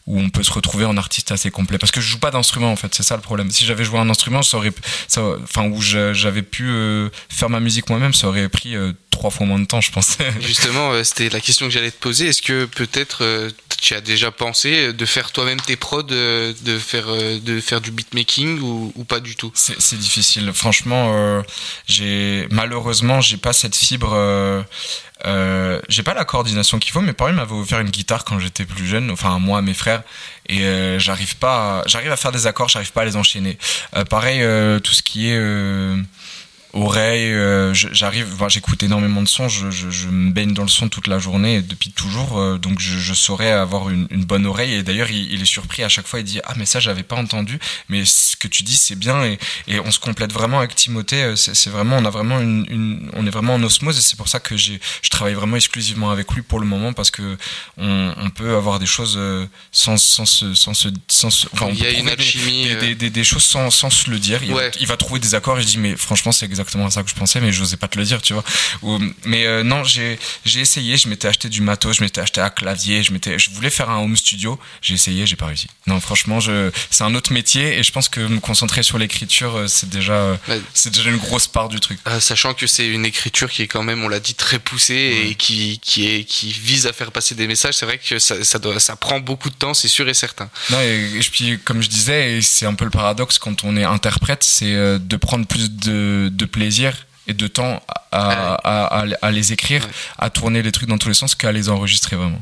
où 0.07 0.19
on 0.19 0.29
peut 0.29 0.43
se 0.43 0.51
retrouver 0.51 0.85
en 0.85 0.97
artiste 0.97 1.31
assez 1.31 1.51
complet. 1.51 1.77
Parce 1.77 1.91
que 1.91 2.01
je 2.01 2.07
joue 2.07 2.19
pas 2.19 2.31
d'instrument 2.31 2.71
en 2.71 2.75
fait. 2.75 2.93
C'est 2.93 3.03
ça 3.03 3.15
le 3.15 3.21
problème. 3.21 3.51
Si 3.51 3.65
j'avais 3.65 3.83
joué 3.83 3.99
un 3.99 4.09
instrument 4.09 4.41
ça 4.41 4.57
aurait 4.57 4.73
ça 5.07 5.21
enfin 5.43 5.69
où 5.69 5.81
j'avais 5.81 6.41
pu 6.41 6.69
euh, 6.69 7.09
faire 7.29 7.49
ma 7.49 7.59
musique 7.59 7.89
moi-même 7.89 8.13
ça 8.13 8.27
aurait 8.27 8.49
pris 8.49 8.75
euh, 8.75 8.93
trois 9.09 9.29
fois 9.29 9.45
moins 9.45 9.59
de 9.59 9.65
temps 9.65 9.81
je 9.81 9.91
pense. 9.91 10.17
Justement 10.41 10.91
euh, 10.91 11.03
c'était 11.03 11.29
la 11.29 11.39
question 11.39 11.67
que 11.67 11.71
j'allais 11.71 11.91
te 11.91 11.99
poser. 11.99 12.27
Est-ce 12.27 12.41
que 12.41 12.65
peut-être 12.65 13.51
tu 13.79 13.93
as 13.95 14.01
déjà 14.01 14.31
pensé 14.31 14.93
de 14.93 15.05
faire 15.05 15.31
toi-même 15.31 15.61
tes 15.61 15.75
prods 15.75 16.03
de 16.03 16.53
faire 16.79 17.07
de 17.41 17.61
faire 17.61 17.81
du 17.81 17.91
beatmaking 17.91 18.59
ou, 18.59 18.91
ou 18.95 19.03
pas 19.03 19.19
du 19.19 19.35
tout? 19.35 19.51
C'est 19.55 19.99
difficile. 19.99 20.51
Franchement 20.53 21.43
j'ai 21.87 22.00
malheureusement 22.51 23.21
j'ai 23.21 23.37
pas 23.37 23.53
cette 23.53 23.75
fibre 23.75 24.15
euh, 25.25 25.79
j'ai 25.87 26.03
pas 26.03 26.13
la 26.13 26.25
coordination 26.25 26.79
qu'il 26.79 26.91
faut. 26.91 27.01
Mes 27.01 27.13
parents 27.13 27.33
m'avaient 27.33 27.53
offert 27.53 27.79
une 27.79 27.89
guitare 27.89 28.25
quand 28.25 28.39
j'étais 28.39 28.65
plus 28.65 28.85
jeune, 28.85 29.11
enfin 29.11 29.39
moi, 29.39 29.61
mes 29.61 29.73
frères, 29.73 30.03
et 30.47 30.63
euh, 30.63 30.99
j'arrive 30.99 31.37
pas, 31.37 31.83
j'arrive 31.85 32.11
à 32.11 32.17
faire 32.17 32.31
des 32.31 32.47
accords, 32.47 32.69
j'arrive 32.69 32.91
pas 32.91 33.01
à 33.01 33.05
les 33.05 33.15
enchaîner. 33.15 33.57
Euh, 33.95 34.03
pareil, 34.05 34.41
euh, 34.41 34.79
tout 34.79 34.93
ce 34.93 35.03
qui 35.03 35.29
est 35.29 35.39
oreille, 36.73 37.33
euh, 37.33 37.73
j'arrive, 37.73 38.27
j'écoute 38.47 38.81
énormément 38.83 39.21
de 39.21 39.27
sons, 39.27 39.49
je, 39.49 39.69
je, 39.69 40.07
me 40.07 40.31
baigne 40.31 40.53
dans 40.53 40.63
le 40.63 40.69
son 40.69 40.89
toute 40.89 41.07
la 41.07 41.19
journée 41.19 41.61
depuis 41.61 41.91
toujours, 41.91 42.39
euh, 42.39 42.57
donc 42.57 42.79
je, 42.79 42.97
je, 42.97 43.13
saurais 43.13 43.51
avoir 43.51 43.89
une, 43.89 44.07
une, 44.09 44.23
bonne 44.23 44.45
oreille. 44.45 44.75
Et 44.75 44.83
d'ailleurs, 44.83 45.11
il, 45.11 45.41
est 45.41 45.45
surpris 45.45 45.83
à 45.83 45.89
chaque 45.89 46.07
fois, 46.07 46.19
il 46.19 46.25
dit 46.25 46.39
ah 46.45 46.53
mais 46.57 46.65
ça 46.65 46.79
j'avais 46.79 47.03
pas 47.03 47.15
entendu, 47.15 47.59
mais 47.89 48.05
ce 48.05 48.37
que 48.37 48.47
tu 48.47 48.63
dis 48.63 48.75
c'est 48.75 48.95
bien 48.95 49.23
et, 49.23 49.37
et, 49.67 49.79
on 49.79 49.91
se 49.91 49.99
complète 49.99 50.31
vraiment 50.31 50.59
avec 50.59 50.75
Timothée. 50.75 51.23
Euh, 51.23 51.35
c'est 51.35 51.69
vraiment, 51.69 51.97
on 51.97 52.05
a 52.05 52.09
vraiment 52.09 52.39
une, 52.39 52.65
une, 52.69 53.11
on 53.13 53.25
est 53.25 53.31
vraiment 53.31 53.55
en 53.55 53.63
osmose 53.63 53.97
et 53.97 54.01
c'est 54.01 54.17
pour 54.17 54.29
ça 54.29 54.39
que 54.39 54.55
j'ai, 54.55 54.79
je 55.01 55.09
travaille 55.09 55.33
vraiment 55.33 55.57
exclusivement 55.57 56.09
avec 56.09 56.31
lui 56.31 56.41
pour 56.41 56.59
le 56.59 56.65
moment 56.65 56.93
parce 56.93 57.11
que 57.11 57.37
on, 57.77 58.13
on 58.17 58.29
peut 58.29 58.55
avoir 58.55 58.79
des 58.79 58.85
choses 58.85 59.19
sans 59.71 59.97
sans 59.97 60.25
se, 60.25 60.53
sans 60.53 60.73
se, 60.73 60.87
sans 61.09 61.47
enfin, 61.53 61.69
il 61.71 61.79
y 61.79 61.85
a 61.85 61.91
une 61.91 62.09
alchimie, 62.09 62.69
des, 62.79 62.95
des, 62.95 63.09
des, 63.09 63.23
choses 63.23 63.43
sans, 63.43 63.69
sans 63.69 63.89
se 63.89 64.09
le 64.09 64.19
dire. 64.19 64.41
Il, 64.43 64.55
il 64.79 64.87
va 64.87 64.97
trouver 64.97 65.19
des 65.19 65.35
accords 65.35 65.59
et 65.59 65.61
je 65.61 65.67
dis 65.67 65.77
mais 65.77 65.95
franchement 65.95 66.31
c'est 66.31 66.47
exactement 66.61 66.89
ça 66.89 67.03
que 67.03 67.09
je 67.09 67.15
pensais, 67.15 67.41
mais 67.41 67.51
je 67.51 67.61
n'osais 67.61 67.77
pas 67.77 67.87
te 67.87 67.97
le 67.97 68.05
dire, 68.05 68.21
tu 68.21 68.33
vois. 68.33 68.43
mais 69.25 69.45
euh, 69.45 69.63
non, 69.63 69.83
j'ai 69.83 70.17
essayé, 70.45 70.97
je 70.97 71.07
m'étais 71.07 71.27
acheté 71.27 71.49
du 71.49 71.61
matos, 71.61 71.97
je 71.97 72.03
m'étais 72.03 72.21
acheté 72.21 72.41
un 72.41 72.49
clavier, 72.49 73.03
je 73.03 73.11
je 73.37 73.49
voulais 73.51 73.69
faire 73.69 73.89
un 73.89 73.99
home 73.99 74.15
studio, 74.15 74.59
j'ai 74.81 74.93
essayé, 74.93 75.25
j'ai 75.25 75.35
pas 75.35 75.47
réussi. 75.47 75.67
Non, 75.87 75.99
franchement, 75.99 76.39
c'est 76.89 77.03
un 77.03 77.15
autre 77.15 77.33
métier 77.33 77.77
et 77.77 77.83
je 77.83 77.91
pense 77.91 78.09
que 78.09 78.21
me 78.21 78.39
concentrer 78.39 78.83
sur 78.83 78.97
l'écriture, 78.97 79.55
euh, 79.55 79.67
c'est 79.67 79.89
déjà, 79.89 80.13
euh, 80.13 80.37
c'est 80.73 80.93
déjà 80.93 81.09
une 81.09 81.17
grosse 81.17 81.47
part 81.47 81.69
du 81.69 81.79
truc. 81.79 81.99
sachant 82.19 82.53
que 82.53 82.67
c'est 82.67 82.87
une 82.87 83.05
écriture 83.05 83.49
qui 83.49 83.63
est 83.63 83.67
quand 83.67 83.83
même, 83.83 84.03
on 84.03 84.09
l'a 84.09 84.19
dit, 84.19 84.35
très 84.35 84.59
poussée 84.59 85.27
et 85.29 85.35
qui, 85.35 85.79
qui 85.79 86.07
est, 86.07 86.23
qui 86.23 86.51
vise 86.51 86.87
à 86.87 86.93
faire 86.93 87.11
passer 87.11 87.35
des 87.35 87.47
messages. 87.47 87.75
C'est 87.75 87.85
vrai 87.85 87.97
que 87.97 88.19
ça, 88.19 88.43
ça, 88.43 88.59
doit, 88.59 88.79
ça 88.79 88.95
prend 88.95 89.19
beaucoup 89.19 89.49
de 89.49 89.55
temps, 89.55 89.73
c'est 89.73 89.87
sûr 89.87 90.07
et 90.07 90.13
certain. 90.13 90.49
Non, 90.69 90.79
et, 90.81 91.19
puis 91.31 91.59
comme 91.63 91.81
je 91.81 91.89
disais, 91.89 92.41
c'est 92.41 92.65
un 92.65 92.73
peu 92.73 92.85
le 92.85 92.91
paradoxe 92.91 93.39
quand 93.39 93.63
on 93.63 93.75
est 93.77 93.83
interprète, 93.83 94.43
c'est 94.43 94.99
de 94.99 95.15
prendre 95.15 95.45
plus 95.45 95.71
de, 95.71 96.29
de 96.31 96.45
plaisir 96.51 97.07
et 97.27 97.33
de 97.33 97.47
temps 97.47 97.81
à, 98.11 98.53
à, 98.55 99.05
à, 99.21 99.31
les 99.31 99.53
écrire, 99.53 99.87
à 100.17 100.29
tourner 100.29 100.61
les 100.61 100.71
trucs 100.71 100.89
dans 100.89 100.97
tous 100.97 101.07
les 101.07 101.13
sens 101.13 101.35
qu'à 101.35 101.51
les 101.51 101.69
enregistrer 101.69 102.15
vraiment. 102.15 102.41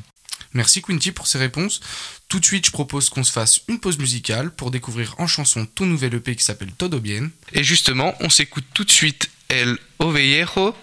Merci 0.53 0.81
Quinty 0.81 1.11
pour 1.11 1.27
ces 1.27 1.37
réponses. 1.37 1.79
Tout 2.27 2.39
de 2.39 2.45
suite, 2.45 2.65
je 2.65 2.71
propose 2.71 3.09
qu'on 3.09 3.23
se 3.23 3.31
fasse 3.31 3.61
une 3.67 3.79
pause 3.79 3.97
musicale 3.99 4.51
pour 4.51 4.71
découvrir 4.71 5.15
en 5.19 5.27
chanson 5.27 5.65
ton 5.65 5.85
nouvel 5.85 6.15
EP 6.15 6.35
qui 6.35 6.43
s'appelle 6.43 6.71
Todo 6.71 6.99
Bien. 6.99 7.29
Et 7.53 7.63
justement, 7.63 8.15
on 8.19 8.29
s'écoute 8.29 8.65
tout 8.73 8.83
de 8.83 8.91
suite 8.91 9.29
El 9.49 9.77
Ovejero 9.99 10.75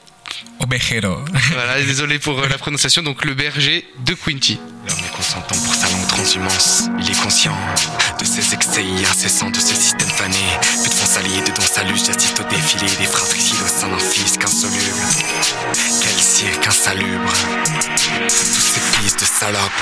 Obejero. 0.61 1.25
Voilà, 1.53 1.83
désolé 1.83 2.19
pour 2.19 2.39
euh, 2.41 2.49
la 2.49 2.59
prononciation, 2.59 3.03
donc 3.03 3.25
le 3.25 3.35
berger 3.35 3.85
de 4.05 4.15
Quinty. 4.15 4.59
L'homme 4.89 4.99
est 4.99 5.17
consentant 5.17 5.55
pour 5.65 5.75
sa 5.75 5.89
longue 5.91 6.07
transhumance. 6.09 6.85
Il 7.01 7.11
est 7.11 7.23
conscient 7.23 7.57
de 8.19 8.25
ses 8.25 8.55
excès 8.55 8.85
incessants, 9.09 9.51
de 9.51 9.59
ce 9.59 9.75
système 9.75 10.09
fané. 10.09 10.39
Fait 11.17 11.23
de 11.23 11.57
dons 11.57 11.63
salut, 11.63 11.97
j'assiste 11.97 12.39
au 12.41 12.45
défilé 12.45 12.95
des 12.97 13.07
fratricides 13.07 13.63
au 13.65 13.81
sein 13.81 13.89
d'un 13.89 13.99
fils 13.99 14.37
qu'insoluble. 14.37 15.01
Quel 16.03 16.21
cirque 16.21 16.67
insalubre. 16.67 17.33
Tous 18.29 18.61
ces 18.61 18.81
fils 18.81 19.17
de 19.17 19.25
salopes. 19.25 19.73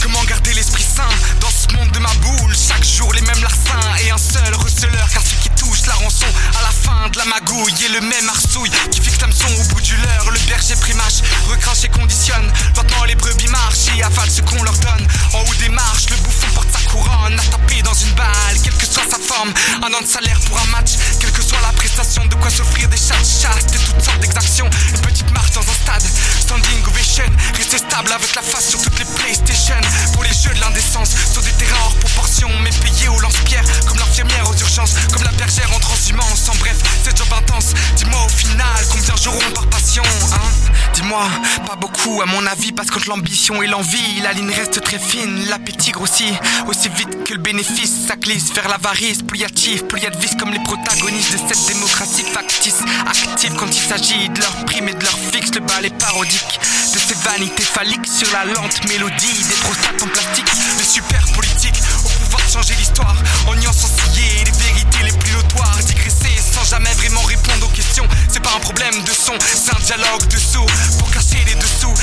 Comment 0.00 0.22
garder 0.22 0.54
l'esprit 0.54 0.84
sain 0.84 1.08
dans 1.40 1.50
ce 1.50 1.74
monde 1.74 1.90
de 1.90 1.98
ma 1.98 2.14
boule? 2.22 2.54
Chaque 2.54 2.84
jour 2.84 3.12
les 3.12 3.22
mêmes 3.22 3.42
larcins 3.42 3.96
et 4.04 4.12
un 4.12 4.18
seul 4.18 4.54
receleur. 4.54 5.08
Car 5.12 5.22
ce 5.22 5.34
qui 5.42 5.50
touche 5.50 5.84
la 5.88 5.94
rançon 5.94 6.26
à 6.56 6.62
la 6.62 6.70
fin 6.70 7.08
de 7.10 7.18
la 7.18 7.24
magouille 7.24 7.74
est 7.84 8.00
le 8.00 8.00
même 8.00 8.28
arsouille 8.28 8.70
qui 8.92 9.00
fixe 9.00 9.20
l'hameçon 9.20 9.48
au 9.60 9.74
bout 9.74 9.80
du 9.80 9.96
leurre. 9.96 10.30
Le 10.30 10.38
berger 10.48 10.76
primache, 10.76 11.22
recrache 11.48 11.82
et 11.82 11.88
conditionne. 11.88 12.52
Lentement 12.76 13.04
les 13.04 13.16
brebis 13.16 13.48
marchent 13.48 13.88
et 13.96 14.02
avalent 14.04 14.30
ce 14.30 14.42
qu'on 14.42 14.62
leur 14.62 14.78
donne. 14.78 15.08
En 15.34 15.40
haut 15.40 15.54
des 15.58 15.70
marches, 15.70 16.08
le 16.10 16.16
bouffon 16.18 16.46
porte 16.54 16.70
sa 16.70 16.87
couronne. 16.88 17.38
À 17.38 17.44
taper 17.50 17.82
dans 17.82 17.94
une 17.94 18.12
balle, 18.12 18.56
quelle 18.62 18.76
que 18.76 18.86
soit 18.86 19.04
sa 19.08 19.18
forme. 19.18 19.52
Un 19.82 19.92
an 19.94 20.00
de 20.00 20.06
salaire 20.06 20.38
pour 20.48 20.58
un 20.58 20.66
match, 20.66 20.92
quelle 21.20 21.32
que 21.32 21.42
soit 21.42 21.60
la 21.62 21.72
prestation. 21.72 22.24
De 22.26 22.34
quoi 22.36 22.50
s'offrir 22.50 22.88
des 22.88 22.96
chats 22.96 23.14
chastes 23.22 23.74
et 23.74 23.78
toutes 23.78 24.02
sortes 24.02 24.20
d'exactions. 24.20 24.68
Une 24.94 25.00
petite 25.00 25.30
marche 25.32 25.52
dans 25.52 25.62
un 25.62 25.74
stade, 25.74 26.04
standing 26.40 26.82
ovation. 26.86 27.30
Rester 27.56 27.78
stable 27.78 28.12
avec 28.12 28.34
la 28.34 28.42
face 28.42 28.68
sur 28.70 28.80
toutes 28.82 28.98
les 28.98 29.04
PlayStation. 29.04 29.80
Pour 30.12 30.24
les 30.24 30.32
jeux 30.32 30.54
de 30.54 30.60
l'indécence, 30.60 31.10
sur 31.32 31.42
des 31.42 31.52
terrains 31.52 31.84
hors 31.84 31.94
proportion. 31.96 32.48
Mais 32.62 32.70
payés 32.70 33.08
au 33.08 33.18
lance-pierre, 33.20 33.64
comme 33.86 33.98
l'infirmière 33.98 34.48
aux 34.48 34.56
urgences. 34.56 34.94
Comme 35.12 35.22
la 35.22 35.32
bergère 35.32 35.70
en 35.74 35.80
transhumance. 35.80 36.48
En 36.48 36.54
bref, 36.56 36.78
c'est 37.04 37.16
job 37.16 37.28
intense. 37.36 37.74
Dis-moi 37.96 38.24
au 38.24 38.28
final, 38.28 38.86
combien 38.90 39.16
joueront 39.16 39.50
par 39.54 39.66
passion, 39.66 40.02
hein? 40.32 40.50
Dis-moi, 40.94 41.26
pas 41.66 41.76
beaucoup 41.76 42.22
à 42.22 42.26
mon 42.26 42.46
avis, 42.46 42.72
parce 42.72 42.90
que 42.90 42.98
l'ambition 43.08 43.62
et 43.62 43.66
l'envie, 43.66 44.20
la 44.22 44.32
ligne 44.32 44.50
reste 44.50 44.82
très 44.82 44.98
fine, 44.98 45.46
l'appétit 45.48 45.90
grossit 45.90 46.34
aussi 46.66 46.77
vite 46.86 47.24
que 47.24 47.34
le 47.34 47.40
bénéfice, 47.40 48.06
ça 48.06 48.14
glisse 48.14 48.52
vers 48.54 48.68
l'avarice, 48.68 49.22
plus 49.26 49.42
actif, 49.42 49.82
plus 49.84 50.00
y 50.00 50.04
de 50.04 50.38
comme 50.38 50.52
les 50.52 50.60
protagonistes 50.60 51.32
de 51.32 51.38
cette 51.38 51.66
démocratie 51.66 52.22
factice, 52.22 52.82
active 53.04 53.52
quand 53.58 53.66
il 53.66 53.82
s'agit 53.82 54.28
de 54.28 54.40
leur 54.40 54.64
prime 54.64 54.88
et 54.88 54.94
de 54.94 55.02
leur 55.02 55.18
fixe, 55.32 55.50
le 55.54 55.60
bal 55.60 55.84
est 55.84 55.98
parodique, 55.98 56.60
de 56.94 56.98
ces 56.98 57.14
vanités 57.14 57.64
phalliques 57.64 58.06
sur 58.06 58.28
la 58.32 58.44
lente 58.44 58.88
mélodie, 58.88 59.42
des 59.48 59.56
prostates 59.62 60.02
en 60.02 60.06
plastique, 60.06 60.50
des 60.78 60.84
super 60.84 61.24
politiques, 61.34 61.80
au 62.04 62.08
pouvoir 62.24 62.46
de 62.46 62.52
changer 62.52 62.74
l'histoire, 62.78 63.16
en 63.48 63.72
sans 63.72 63.88
scier 63.88 64.44
les 64.44 64.52
vérités 64.52 65.02
les 65.02 65.18
plus 65.18 65.32
notoires, 65.32 65.78
digresser 65.84 66.36
sans 66.52 66.64
jamais 66.64 66.92
vraiment 66.94 67.22
répondre 67.22 67.66
aux 67.66 67.74
questions, 67.74 68.06
c'est 68.28 68.42
pas 68.42 68.54
un 68.54 68.60
problème 68.60 69.02
de 69.02 69.12
son, 69.12 69.34
c'est 69.40 69.74
un 69.74 69.80
dialogue 69.80 70.28
de 70.28 70.38
saut 70.38 70.66
pour 70.98 71.10
cacher 71.10 71.42
les 71.44 71.54
dessous 71.56 71.94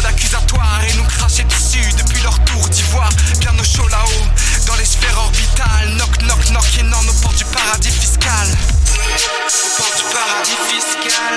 d'épisodes 0.00 0.06
accusatoires 0.06 0.80
et 0.88 0.96
nous 0.96 1.04
cracher 1.04 1.44
dessus 1.44 1.92
depuis 1.98 2.22
leur 2.22 2.38
tour 2.44 2.68
d'ivoire. 2.68 3.10
Bien 3.38 3.52
au 3.58 3.64
chaud 3.64 3.88
là-haut, 3.88 4.26
dans 4.66 4.76
les 4.76 4.84
sphères 4.84 5.18
orbitales. 5.18 5.94
Knock, 5.96 6.22
knock, 6.22 6.44
knock, 6.50 6.78
et 6.78 6.82
non, 6.82 6.98
au 6.98 7.12
port 7.22 7.32
du 7.32 7.44
paradis 7.44 7.90
fiscal. 7.90 8.48
Au 8.88 9.82
port 9.82 9.92
du 9.96 10.04
paradis 10.12 10.58
fiscal. 10.68 11.36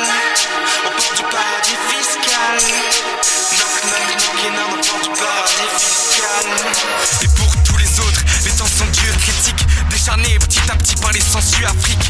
Au 0.86 0.90
port 0.90 1.14
du 1.16 1.24
paradis 1.24 1.78
fiscal. 1.90 2.58
Knock, 3.58 3.76
knock, 3.84 4.06
knock, 4.18 4.40
et 4.46 4.52
non, 4.52 4.68
au 4.74 4.82
port 4.82 5.02
du 5.02 5.10
paradis 5.20 5.70
fiscal. 5.78 6.46
Et 7.22 7.28
pour 7.28 7.64
tous 7.64 7.78
les 7.78 8.00
autres, 8.00 8.22
les 8.46 8.52
temps 8.52 8.66
sont 8.66 8.86
durs, 8.92 9.18
critiques, 9.18 9.66
décharnés 9.90 10.40
petit 10.40 10.62
à 10.72 10.76
petit 10.76 10.96
par 10.96 11.12
les 11.12 11.22
sensus 11.22 11.66
Afrique. 11.66 12.03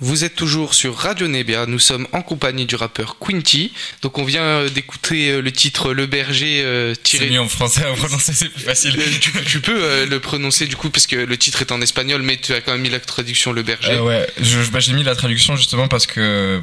Vous 0.00 0.22
êtes 0.22 0.36
toujours 0.36 0.74
sur 0.74 0.94
Radio 0.96 1.26
Nebia, 1.26 1.66
nous 1.66 1.80
sommes 1.80 2.06
en 2.12 2.22
compagnie 2.22 2.66
du 2.66 2.76
rappeur 2.76 3.16
Quinty. 3.18 3.72
Donc 4.02 4.18
on 4.18 4.24
vient 4.24 4.42
euh, 4.42 4.68
d'écouter 4.68 5.30
euh, 5.32 5.40
le 5.42 5.50
titre 5.50 5.92
Le 5.92 6.06
Berger 6.06 6.62
euh, 6.64 6.94
C'est 6.94 7.02
tiré... 7.18 7.30
mieux 7.30 7.40
en 7.40 7.48
français 7.48 7.82
à 7.84 7.92
prononcer, 7.94 8.32
c'est 8.32 8.48
plus 8.48 8.62
facile. 8.62 8.94
Tu, 9.20 9.32
tu 9.44 9.60
peux 9.60 9.76
euh, 9.82 10.06
le 10.06 10.20
prononcer 10.20 10.66
du 10.66 10.76
coup 10.76 10.90
parce 10.90 11.08
que 11.08 11.16
le 11.16 11.36
titre 11.36 11.62
est 11.62 11.72
en 11.72 11.80
espagnol 11.80 12.22
mais 12.22 12.36
tu 12.36 12.52
as 12.54 12.60
quand 12.60 12.72
même 12.72 12.82
mis 12.82 12.90
la 12.90 13.00
traduction 13.00 13.50
Le 13.52 13.64
Berger. 13.64 13.90
Euh, 13.94 14.02
ouais, 14.02 14.26
je- 14.40 14.70
bah, 14.70 14.78
j'ai 14.78 14.92
mis 14.92 15.02
la 15.02 15.16
traduction 15.16 15.56
justement 15.56 15.88
parce 15.88 16.06
que 16.06 16.62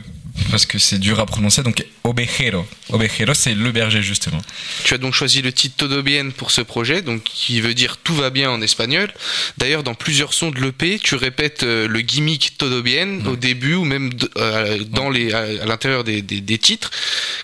parce 0.51 0.65
que 0.65 0.77
c'est 0.79 0.99
dur 0.99 1.19
à 1.19 1.25
prononcer. 1.25 1.63
Donc 1.63 1.85
ovejero, 2.03 2.65
ovejero, 2.89 3.33
c'est 3.33 3.53
le 3.53 3.71
berger 3.71 4.01
justement. 4.01 4.41
Tu 4.83 4.93
as 4.93 4.97
donc 4.97 5.13
choisi 5.13 5.41
le 5.41 5.51
titre 5.51 5.75
Todo 5.77 6.03
Bien 6.03 6.29
pour 6.29 6.51
ce 6.51 6.61
projet, 6.61 7.01
donc 7.01 7.23
qui 7.23 7.61
veut 7.61 7.73
dire 7.73 7.97
tout 7.97 8.15
va 8.15 8.29
bien 8.29 8.49
en 8.51 8.61
espagnol. 8.61 9.11
D'ailleurs, 9.57 9.83
dans 9.83 9.95
plusieurs 9.95 10.33
sons 10.33 10.51
de 10.51 10.59
l'EP, 10.59 10.99
tu 10.99 11.15
répètes 11.15 11.63
euh, 11.63 11.87
le 11.87 12.01
gimmick 12.01 12.57
Todo 12.57 12.81
Bien 12.81 13.25
au 13.25 13.35
début 13.35 13.75
ou 13.75 13.85
même 13.85 14.11
euh, 14.37 14.83
dans 14.89 15.09
les 15.09 15.33
à 15.33 15.65
l'intérieur 15.65 16.03
des, 16.03 16.21
des, 16.21 16.41
des 16.41 16.57
titres, 16.57 16.91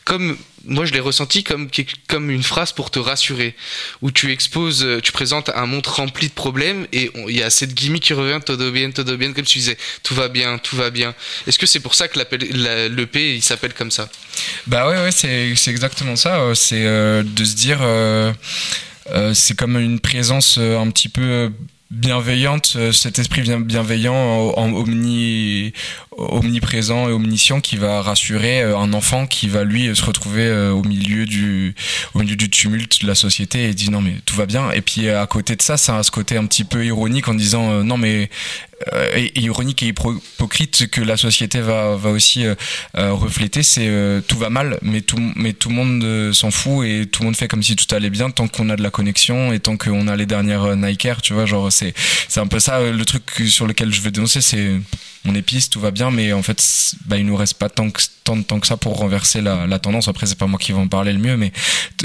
comme 0.04 0.38
moi 0.66 0.86
je 0.86 0.94
l'ai 0.94 1.00
ressenti 1.00 1.44
comme 1.44 1.70
comme 2.08 2.30
une 2.30 2.44
phrase 2.44 2.72
pour 2.72 2.92
te 2.92 3.00
rassurer, 3.00 3.56
où 4.02 4.12
tu 4.12 4.32
exposes, 4.32 4.84
euh, 4.84 5.00
tu 5.02 5.12
présentes 5.12 5.50
un 5.56 5.66
monde 5.66 5.86
rempli 5.88 6.28
de 6.28 6.34
problèmes 6.34 6.88
et 6.94 7.10
il 7.28 7.36
y 7.36 7.44
a 7.44 7.50
cette 7.50 7.74
gimmick 7.74 8.04
qui 8.04 8.14
revient 8.14 8.40
Todo 8.46 8.72
Bien, 8.72 8.92
Todo 8.92 9.18
Bien, 9.18 9.34
comme 9.34 9.46
tu 9.46 9.58
disais, 9.60 9.78
tout 10.04 10.14
va 10.16 10.28
bien, 10.28 10.58
tout 10.58 10.76
va 10.76 10.90
bien. 10.90 11.14
Est-ce 11.48 11.58
que 11.60 11.66
c'est 11.66 11.80
pour 11.80 11.96
ça 11.96 12.08
que 12.08 12.20
l'EP 12.20 13.36
il 13.36 13.42
s'appelle 13.42 13.74
comme 13.74 13.92
ça? 13.92 14.10
Bah 14.68 14.88
ouais, 14.90 14.98
ouais, 14.98 15.12
c'est 15.12 15.72
exactement 15.72 16.16
ça. 16.16 16.40
euh, 16.42 16.54
C'est 16.56 16.86
euh, 16.86 17.24
de 17.24 17.44
se 17.46 17.56
dire, 17.56 17.80
c'est 19.34 19.56
comme 19.58 19.78
une 19.80 20.00
présence 20.00 20.58
un 20.58 20.90
petit 20.92 21.10
peu 21.10 21.52
bienveillante, 21.90 22.78
cet 22.94 23.20
esprit 23.20 23.42
bien- 23.42 23.60
bienveillant, 23.60 24.16
en, 24.16 24.54
en 24.58 24.74
omni, 24.74 25.74
omniprésent 26.30 27.10
et 27.10 27.12
omniscient 27.12 27.62
qui 27.62 27.78
va 27.78 28.02
rassurer 28.02 28.62
euh, 28.62 28.78
un 28.78 28.94
enfant 28.94 29.28
qui 29.28 29.48
va 29.48 29.64
lui 29.64 29.96
se 29.96 30.04
retrouver 30.04 30.46
euh, 30.46 30.72
au 30.72 30.84
milieu 30.84 31.26
du 31.26 31.74
tumulte 32.50 33.02
de 33.02 33.08
la 33.08 33.16
société 33.16 33.66
et 33.66 33.74
dit 33.74 33.90
non 33.90 34.02
mais 34.02 34.16
tout 34.26 34.36
va 34.36 34.46
bien. 34.46 34.72
Et 34.72 34.82
puis 34.82 35.10
à 35.10 35.26
côté 35.28 35.56
de 35.56 35.62
ça, 35.62 35.78
ça 35.78 35.98
a 35.98 36.04
ce 36.04 36.12
côté 36.12 36.38
un 36.38 36.46
petit 36.46 36.64
peu 36.64 36.86
ironique 36.86 37.28
en 37.28 37.34
disant 37.34 37.72
euh, 37.72 37.84
non 37.84 37.98
mais 37.98 38.30
ironique 39.36 39.84
et 39.84 39.90
hypocrite 39.90 40.90
que 40.90 41.02
la 41.02 41.16
société 41.16 41.62
va, 41.62 41.96
va 41.96 42.10
aussi 42.10 42.46
refléter, 42.96 43.62
c'est 43.62 43.88
tout 44.28 44.40
va 44.40 44.50
mal, 44.50 44.80
mais 44.82 45.02
tout, 45.02 45.20
mais 45.36 45.54
tout 45.54 45.70
le 45.70 45.76
monde 45.76 46.34
s'en 46.34 46.50
fout 46.50 46.88
et 46.88 47.06
tout 47.06 47.22
le 47.22 47.28
monde 47.28 47.36
fait 47.36 47.48
comme 47.48 47.62
si 47.62 47.76
tout 47.76 47.94
allait 47.94 48.10
bien 48.10 48.32
tant 48.32 48.48
qu'on 48.48 48.72
a 48.72 48.76
de 48.76 48.82
la 48.82 48.90
connexion 48.90 49.54
et 49.54 49.60
tant 49.60 49.78
qu'on 49.78 50.08
a 50.08 50.16
les 50.16 50.26
dernières 50.26 50.76
Nike 50.76 51.10
tu 51.22 51.34
vois, 51.34 51.46
genre 51.46 51.72
c'est 51.72 51.94
c'est 52.28 52.40
un 52.40 52.48
peu 52.48 52.58
ça 52.58 52.82
le 52.82 53.06
truc 53.06 53.44
sur 53.46 53.68
lequel 53.68 53.94
je 53.94 54.02
veux 54.02 54.10
dénoncer, 54.10 54.42
c'est 54.42 54.72
on 55.26 55.34
piste, 55.44 55.74
tout 55.74 55.80
va 55.80 55.92
bien, 55.92 56.10
mais 56.10 56.34
en 56.34 56.42
fait, 56.42 56.64
bah, 57.06 57.18
il 57.18 57.26
nous 57.28 57.36
reste 57.36 57.54
pas 57.56 57.70
tant, 57.70 57.92
que, 57.92 58.02
tant 58.24 58.36
de 58.36 58.42
temps 58.42 58.60
que 58.60 58.66
ça 58.66 58.76
pour 58.78 58.98
renverser 58.98 59.40
la, 59.42 59.68
la 59.68 59.78
tendance. 59.78 60.08
Après, 60.08 60.26
c'est 60.26 60.38
pas 60.38 60.48
moi 60.48 60.58
qui 60.60 60.72
vais 60.72 60.80
en 60.80 60.88
parler 60.88 61.14
le 61.14 61.20
mieux, 61.20 61.38
mais 61.38 61.52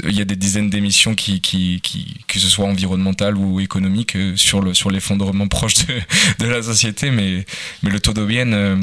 il 0.03 0.13
y 0.15 0.21
a 0.21 0.25
des 0.25 0.35
dizaines 0.35 0.69
d'émissions 0.69 1.15
qui, 1.15 1.41
qui, 1.41 1.79
qui, 1.81 2.15
que 2.27 2.39
ce 2.39 2.47
soit 2.47 2.65
environnementales 2.67 3.35
ou 3.35 3.59
économiques, 3.59 4.15
euh, 4.15 4.35
sur 4.37 4.61
le 4.61 4.73
sur 4.75 4.91
l'effondrement 4.91 5.47
proche 5.57 5.73
de, 5.87 5.99
de 6.39 6.47
la 6.47 6.61
société, 6.61 7.09
mais 7.09 7.45
mais 7.81 7.89
le 7.89 7.99
todo 7.99 8.25
bien. 8.27 8.51
euh, 8.53 8.77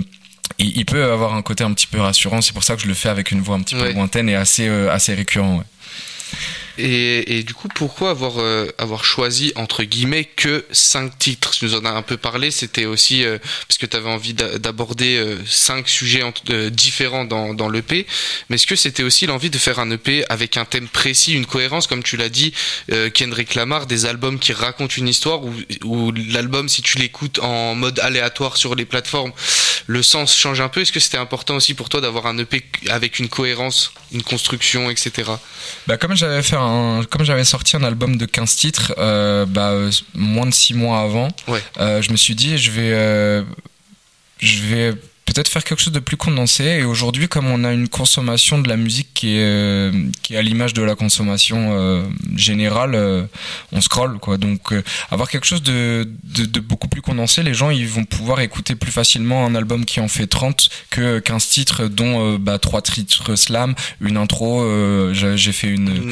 il, 0.59 0.76
il 0.78 0.85
peut 0.85 1.04
avoir 1.12 1.35
un 1.35 1.42
côté 1.42 1.62
un 1.64 1.72
petit 1.72 1.87
peu 1.87 2.00
rassurant, 2.00 2.40
c'est 2.40 2.52
pour 2.52 2.64
ça 2.64 2.74
que 2.76 2.82
je 2.82 2.88
le 2.88 2.94
fais 2.94 3.09
avec 3.09 3.30
une 3.30 3.40
voix 3.40 3.56
un 3.56 3.61
petit 3.62 3.76
peu 3.76 3.82
Ouais. 3.82 3.92
lointaine 3.92 4.28
et 4.28 4.35
assez, 4.35 4.66
euh, 4.68 4.92
assez 4.92 5.14
récurrent. 5.14 5.59
ouais. 5.59 5.64
Et, 6.78 7.38
et 7.38 7.42
du 7.44 7.54
coup, 7.54 7.68
pourquoi 7.68 8.10
avoir, 8.10 8.38
euh, 8.38 8.66
avoir 8.78 9.04
choisi, 9.04 9.52
entre 9.54 9.84
guillemets, 9.84 10.24
que 10.24 10.64
cinq 10.72 11.18
titres? 11.18 11.52
Tu 11.52 11.64
nous 11.66 11.74
en 11.76 11.84
as 11.84 11.90
un 11.90 12.02
peu 12.02 12.16
parlé, 12.16 12.50
c'était 12.50 12.84
aussi 12.87 13.24
euh, 13.24 13.38
parce 13.68 13.78
que 13.78 13.87
tu 13.87 13.96
avais 13.96 14.10
envie 14.10 14.34
d'a- 14.34 14.58
d'aborder 14.58 15.16
euh, 15.16 15.37
cinq 15.46 15.88
sujets 15.88 16.22
en- 16.22 16.32
euh, 16.50 16.70
différents 16.70 17.24
dans, 17.24 17.54
dans 17.54 17.68
l'EP, 17.68 18.06
mais 18.48 18.56
est-ce 18.56 18.66
que 18.66 18.74
c'était 18.76 19.02
aussi 19.04 19.26
l'envie 19.26 19.50
de 19.50 19.58
faire 19.58 19.78
un 19.78 19.90
EP 19.92 20.24
avec 20.28 20.56
un 20.56 20.64
thème 20.64 20.88
précis, 20.88 21.32
une 21.34 21.46
cohérence, 21.46 21.87
comme 21.87 22.02
tu 22.02 22.16
l'as 22.16 22.28
dit, 22.28 22.52
euh, 22.90 23.08
Kendrick 23.08 23.54
Lamar, 23.54 23.87
des 23.87 24.06
albums 24.06 24.38
qui 24.38 24.52
racontent 24.52 24.94
une 24.96 25.08
histoire, 25.08 25.42
ou 25.84 26.12
l'album, 26.30 26.68
si 26.68 26.82
tu 26.82 26.98
l'écoutes 26.98 27.38
en 27.38 27.74
mode 27.76 28.00
aléatoire 28.00 28.56
sur 28.56 28.74
les 28.74 28.84
plateformes, 28.84 29.32
le 29.87 30.02
sens 30.02 30.34
change 30.37 30.60
un 30.60 30.68
peu? 30.68 30.80
Est-ce 30.80 30.92
que 30.92 31.00
c'était 31.00 31.18
important 31.18 31.54
aussi 31.56 31.74
pour 31.74 31.88
toi 31.88 32.00
d'avoir 32.00 32.26
un 32.26 32.37
EP 32.38 32.64
avec 32.88 33.18
une 33.18 33.28
cohérence, 33.28 33.92
une 34.12 34.22
construction, 34.22 34.90
etc. 34.90 35.30
Bah, 35.87 35.96
comme 35.98 36.16
j'avais 36.16 36.42
fait 36.42 36.56
un, 36.56 36.63
comme 37.11 37.24
j'avais 37.24 37.44
sorti 37.44 37.77
un 37.77 37.83
album 37.85 38.16
de 38.16 38.27
15 38.27 38.57
titres, 38.57 38.94
euh, 38.98 39.46
bah, 39.46 39.72
moins 40.14 40.46
de 40.46 40.53
6 40.55 40.74
mois 40.74 41.00
avant, 41.00 41.29
Ouais. 41.48 41.62
euh, 41.81 42.03
je 42.03 42.11
me 42.11 42.16
suis 42.16 42.35
dit, 42.35 42.59
je 42.59 42.70
vais, 42.70 42.92
euh, 42.92 43.42
je 44.38 44.62
vais 44.62 44.94
peut-être 45.35 45.49
faire 45.49 45.64
quelque 45.64 45.81
chose 45.83 45.92
de 45.92 45.99
plus 45.99 46.16
condensé. 46.16 46.64
Et 46.64 46.85
aujourd'hui, 46.85 47.29
comme 47.29 47.47
on 47.49 47.64
a 47.64 47.73
une 47.73 47.88
consommation 47.88 48.59
de 48.59 48.68
la 48.68 48.77
musique 48.77 49.09
qui 49.14 49.37
est, 49.37 49.42
euh, 49.42 49.92
qui 50.23 50.35
est 50.35 50.37
à 50.37 50.42
l'image 50.42 50.73
de 50.75 50.83
la 50.83 50.94
consommation 50.94 51.70
euh, 51.73 52.05
générale, 52.37 52.94
euh, 52.94 53.25
on 53.73 53.81
scrolle, 53.81 54.18
quoi. 54.18 54.37
Donc, 54.38 54.73
euh, 54.73 54.83
avoir 55.11 55.29
quelque 55.29 55.47
chose 55.47 55.62
de, 55.62 56.09
de, 56.23 56.44
de 56.47 56.61
beaucoup 56.61 56.88
plus 56.88 57.03
condensé, 57.03 57.42
les 57.42 57.55
gens, 57.55 57.70
ils 57.70 57.88
vont 57.88 58.05
pouvoir 58.05 58.40
écouter 58.40 58.75
plus 58.77 58.92
facilement 58.92 59.44
un 59.47 59.55
album 59.55 59.85
qui 59.85 60.01
en 60.01 60.09
fait 60.09 60.27
30 60.27 60.68
que 60.90 61.18
15 61.18 61.49
titres, 61.49 61.85
dont 61.88 62.37
bah, 62.38 62.59
3 62.59 62.83
titres 62.83 63.35
slam, 63.37 63.75
une 64.01 64.16
intro, 64.16 64.64
j'ai 65.12 65.53
fait 65.53 65.68
une, 65.68 66.11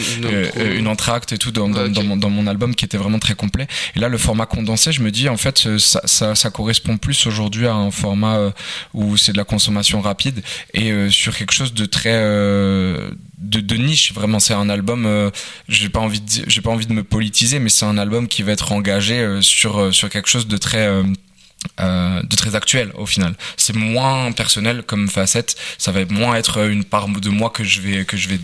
Une- 0.76 0.88
entracte 0.88 1.32
et 1.32 1.38
tout 1.38 1.52
dans, 1.52 1.68
dans, 1.68 1.84
Ok. 1.86 1.92
dans 1.92 2.02
mon, 2.02 2.16
dans 2.16 2.28
mon 2.30 2.46
album 2.46 2.74
qui 2.74 2.84
était 2.84 2.98
vraiment 2.98 3.18
très 3.20 3.34
complet. 3.34 3.66
Et 3.94 4.00
là, 4.00 4.08
le 4.08 4.18
format 4.18 4.46
condensé, 4.46 4.90
je 4.92 5.00
me 5.00 5.10
dis, 5.10 5.28
en 5.28 5.36
fait, 5.36 5.78
ça, 5.78 6.00
ça, 6.04 6.34
ça 6.34 6.50
correspond 6.50 6.96
plus 6.98 7.26
aujourd'hui 7.26 7.66
à 7.66 7.74
un 7.74 7.90
format 7.90 8.36
euh, 8.36 8.50
c'est 9.16 9.32
de 9.32 9.36
la 9.36 9.44
consommation 9.44 10.00
rapide 10.00 10.42
et 10.74 10.90
euh, 10.90 11.10
sur 11.10 11.36
quelque 11.36 11.52
chose 11.52 11.74
de 11.74 11.86
très 11.86 12.12
euh, 12.12 13.10
de, 13.38 13.76
niche. 13.76 14.12
Vraiment 14.12 14.38
c'est 14.38 14.54
un 14.54 14.68
album 14.68 15.06
euh, 15.06 15.30
j'ai 15.68 15.88
pas 15.88 16.00
envie 16.00 16.20
de 16.20 16.44
j'ai 16.46 16.60
pas 16.60 16.70
envie 16.70 16.86
de 16.86 16.92
me 16.92 17.02
politiser 17.02 17.58
mais 17.58 17.68
c'est 17.68 17.84
un 17.84 17.98
album 17.98 18.28
qui 18.28 18.42
va 18.42 18.52
être 18.52 18.72
engagé 18.72 19.18
euh, 19.18 19.40
sur 19.40 19.94
sur 19.94 20.08
quelque 20.08 20.28
chose 20.28 20.46
de 20.46 20.56
très 20.56 20.88
de 21.78 22.36
très 22.36 22.54
actuel 22.54 22.90
au 22.94 23.06
final. 23.06 23.34
C'est 23.56 23.76
moins 23.76 24.32
personnel 24.32 24.82
comme 24.82 25.08
facette. 25.08 25.56
Ça 25.78 25.92
va 25.92 26.04
moins 26.06 26.34
être 26.34 26.68
une 26.68 26.84
part 26.84 27.08
de 27.08 27.28
moi 27.28 27.50
que 27.50 27.64
je 27.64 27.80
vais 27.80 28.04
que 28.04 28.16
je 28.16 28.28
vais 28.28 28.40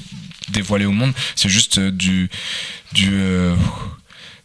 dévoiler 0.50 0.87
au 0.87 0.92
monde. 0.92 1.12
C'est 1.35 1.48
juste 1.48 1.78
du 1.78 2.31
du 2.92 3.20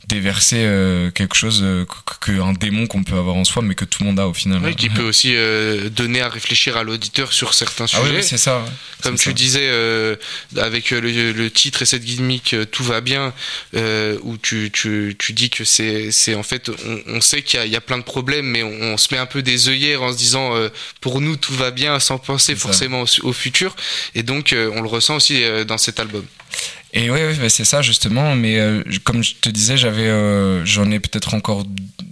déverser 0.07 0.57
euh, 0.59 1.11
quelque 1.11 1.35
chose 1.35 1.61
euh, 1.63 1.85
que- 1.85 2.31
que 2.31 2.41
un 2.41 2.53
démon 2.53 2.87
qu'on 2.87 3.03
peut 3.03 3.15
avoir 3.15 3.35
en 3.35 3.45
soi 3.45 3.61
mais 3.61 3.73
que 3.75 3.85
tout 3.85 4.03
le 4.03 4.07
monde 4.09 4.19
a 4.19 4.27
au 4.27 4.33
final 4.33 4.59
Oui, 4.63 4.75
qui 4.75 4.89
peut 4.89 5.03
aussi 5.03 5.33
euh, 5.35 5.89
donner 5.89 6.21
à 6.21 6.29
réfléchir 6.29 6.75
à 6.77 6.83
l'auditeur 6.83 7.31
sur 7.31 7.53
certains 7.53 7.85
ah 7.85 7.87
sujets. 7.87 8.17
oui, 8.17 8.23
c'est 8.23 8.37
ça. 8.37 8.65
Comme 9.01 9.15
tu 9.17 9.29
ça. 9.29 9.33
disais, 9.33 9.69
avec 10.57 10.91
le, 10.91 10.99
le 11.31 11.51
titre 11.51 11.81
et 11.81 11.85
cette 11.85 12.03
gimmick, 12.03 12.55
tout 12.71 12.83
va 12.83 13.01
bien, 13.01 13.33
où 13.73 14.37
tu, 14.37 14.69
tu, 14.71 15.15
tu 15.19 15.33
dis 15.33 15.49
que 15.49 15.63
c'est, 15.65 16.11
c'est 16.11 16.35
en 16.35 16.43
fait, 16.43 16.69
on, 16.69 17.01
on 17.07 17.21
sait 17.21 17.41
qu'il 17.41 17.59
y 17.59 17.63
a, 17.63 17.65
il 17.65 17.71
y 17.71 17.75
a 17.75 17.81
plein 17.81 17.97
de 17.97 18.03
problèmes, 18.03 18.45
mais 18.45 18.63
on, 18.63 18.93
on 18.93 18.97
se 18.97 19.13
met 19.13 19.19
un 19.19 19.25
peu 19.25 19.41
des 19.41 19.67
œillères 19.69 20.03
en 20.03 20.11
se 20.13 20.17
disant, 20.17 20.53
pour 21.01 21.19
nous, 21.21 21.35
tout 21.35 21.53
va 21.53 21.71
bien, 21.71 21.99
sans 21.99 22.17
penser 22.17 22.55
forcément 22.55 23.01
au, 23.03 23.27
au 23.27 23.33
futur. 23.33 23.75
Et 24.15 24.23
donc, 24.23 24.53
on 24.55 24.81
le 24.81 24.87
ressent 24.87 25.15
aussi 25.17 25.43
dans 25.67 25.77
cet 25.77 25.99
album. 25.99 26.25
Et 26.95 27.09
oui, 27.09 27.19
ouais, 27.19 27.49
c'est 27.49 27.65
ça 27.65 27.81
justement. 27.81 28.35
Mais 28.35 28.59
euh, 28.59 28.83
comme 29.03 29.23
je 29.23 29.35
te 29.35 29.49
disais, 29.49 29.77
j'avais, 29.77 30.07
euh, 30.07 30.63
j'en 30.63 30.89
ai 30.91 30.99
peut-être 30.99 31.33
encore 31.33 31.65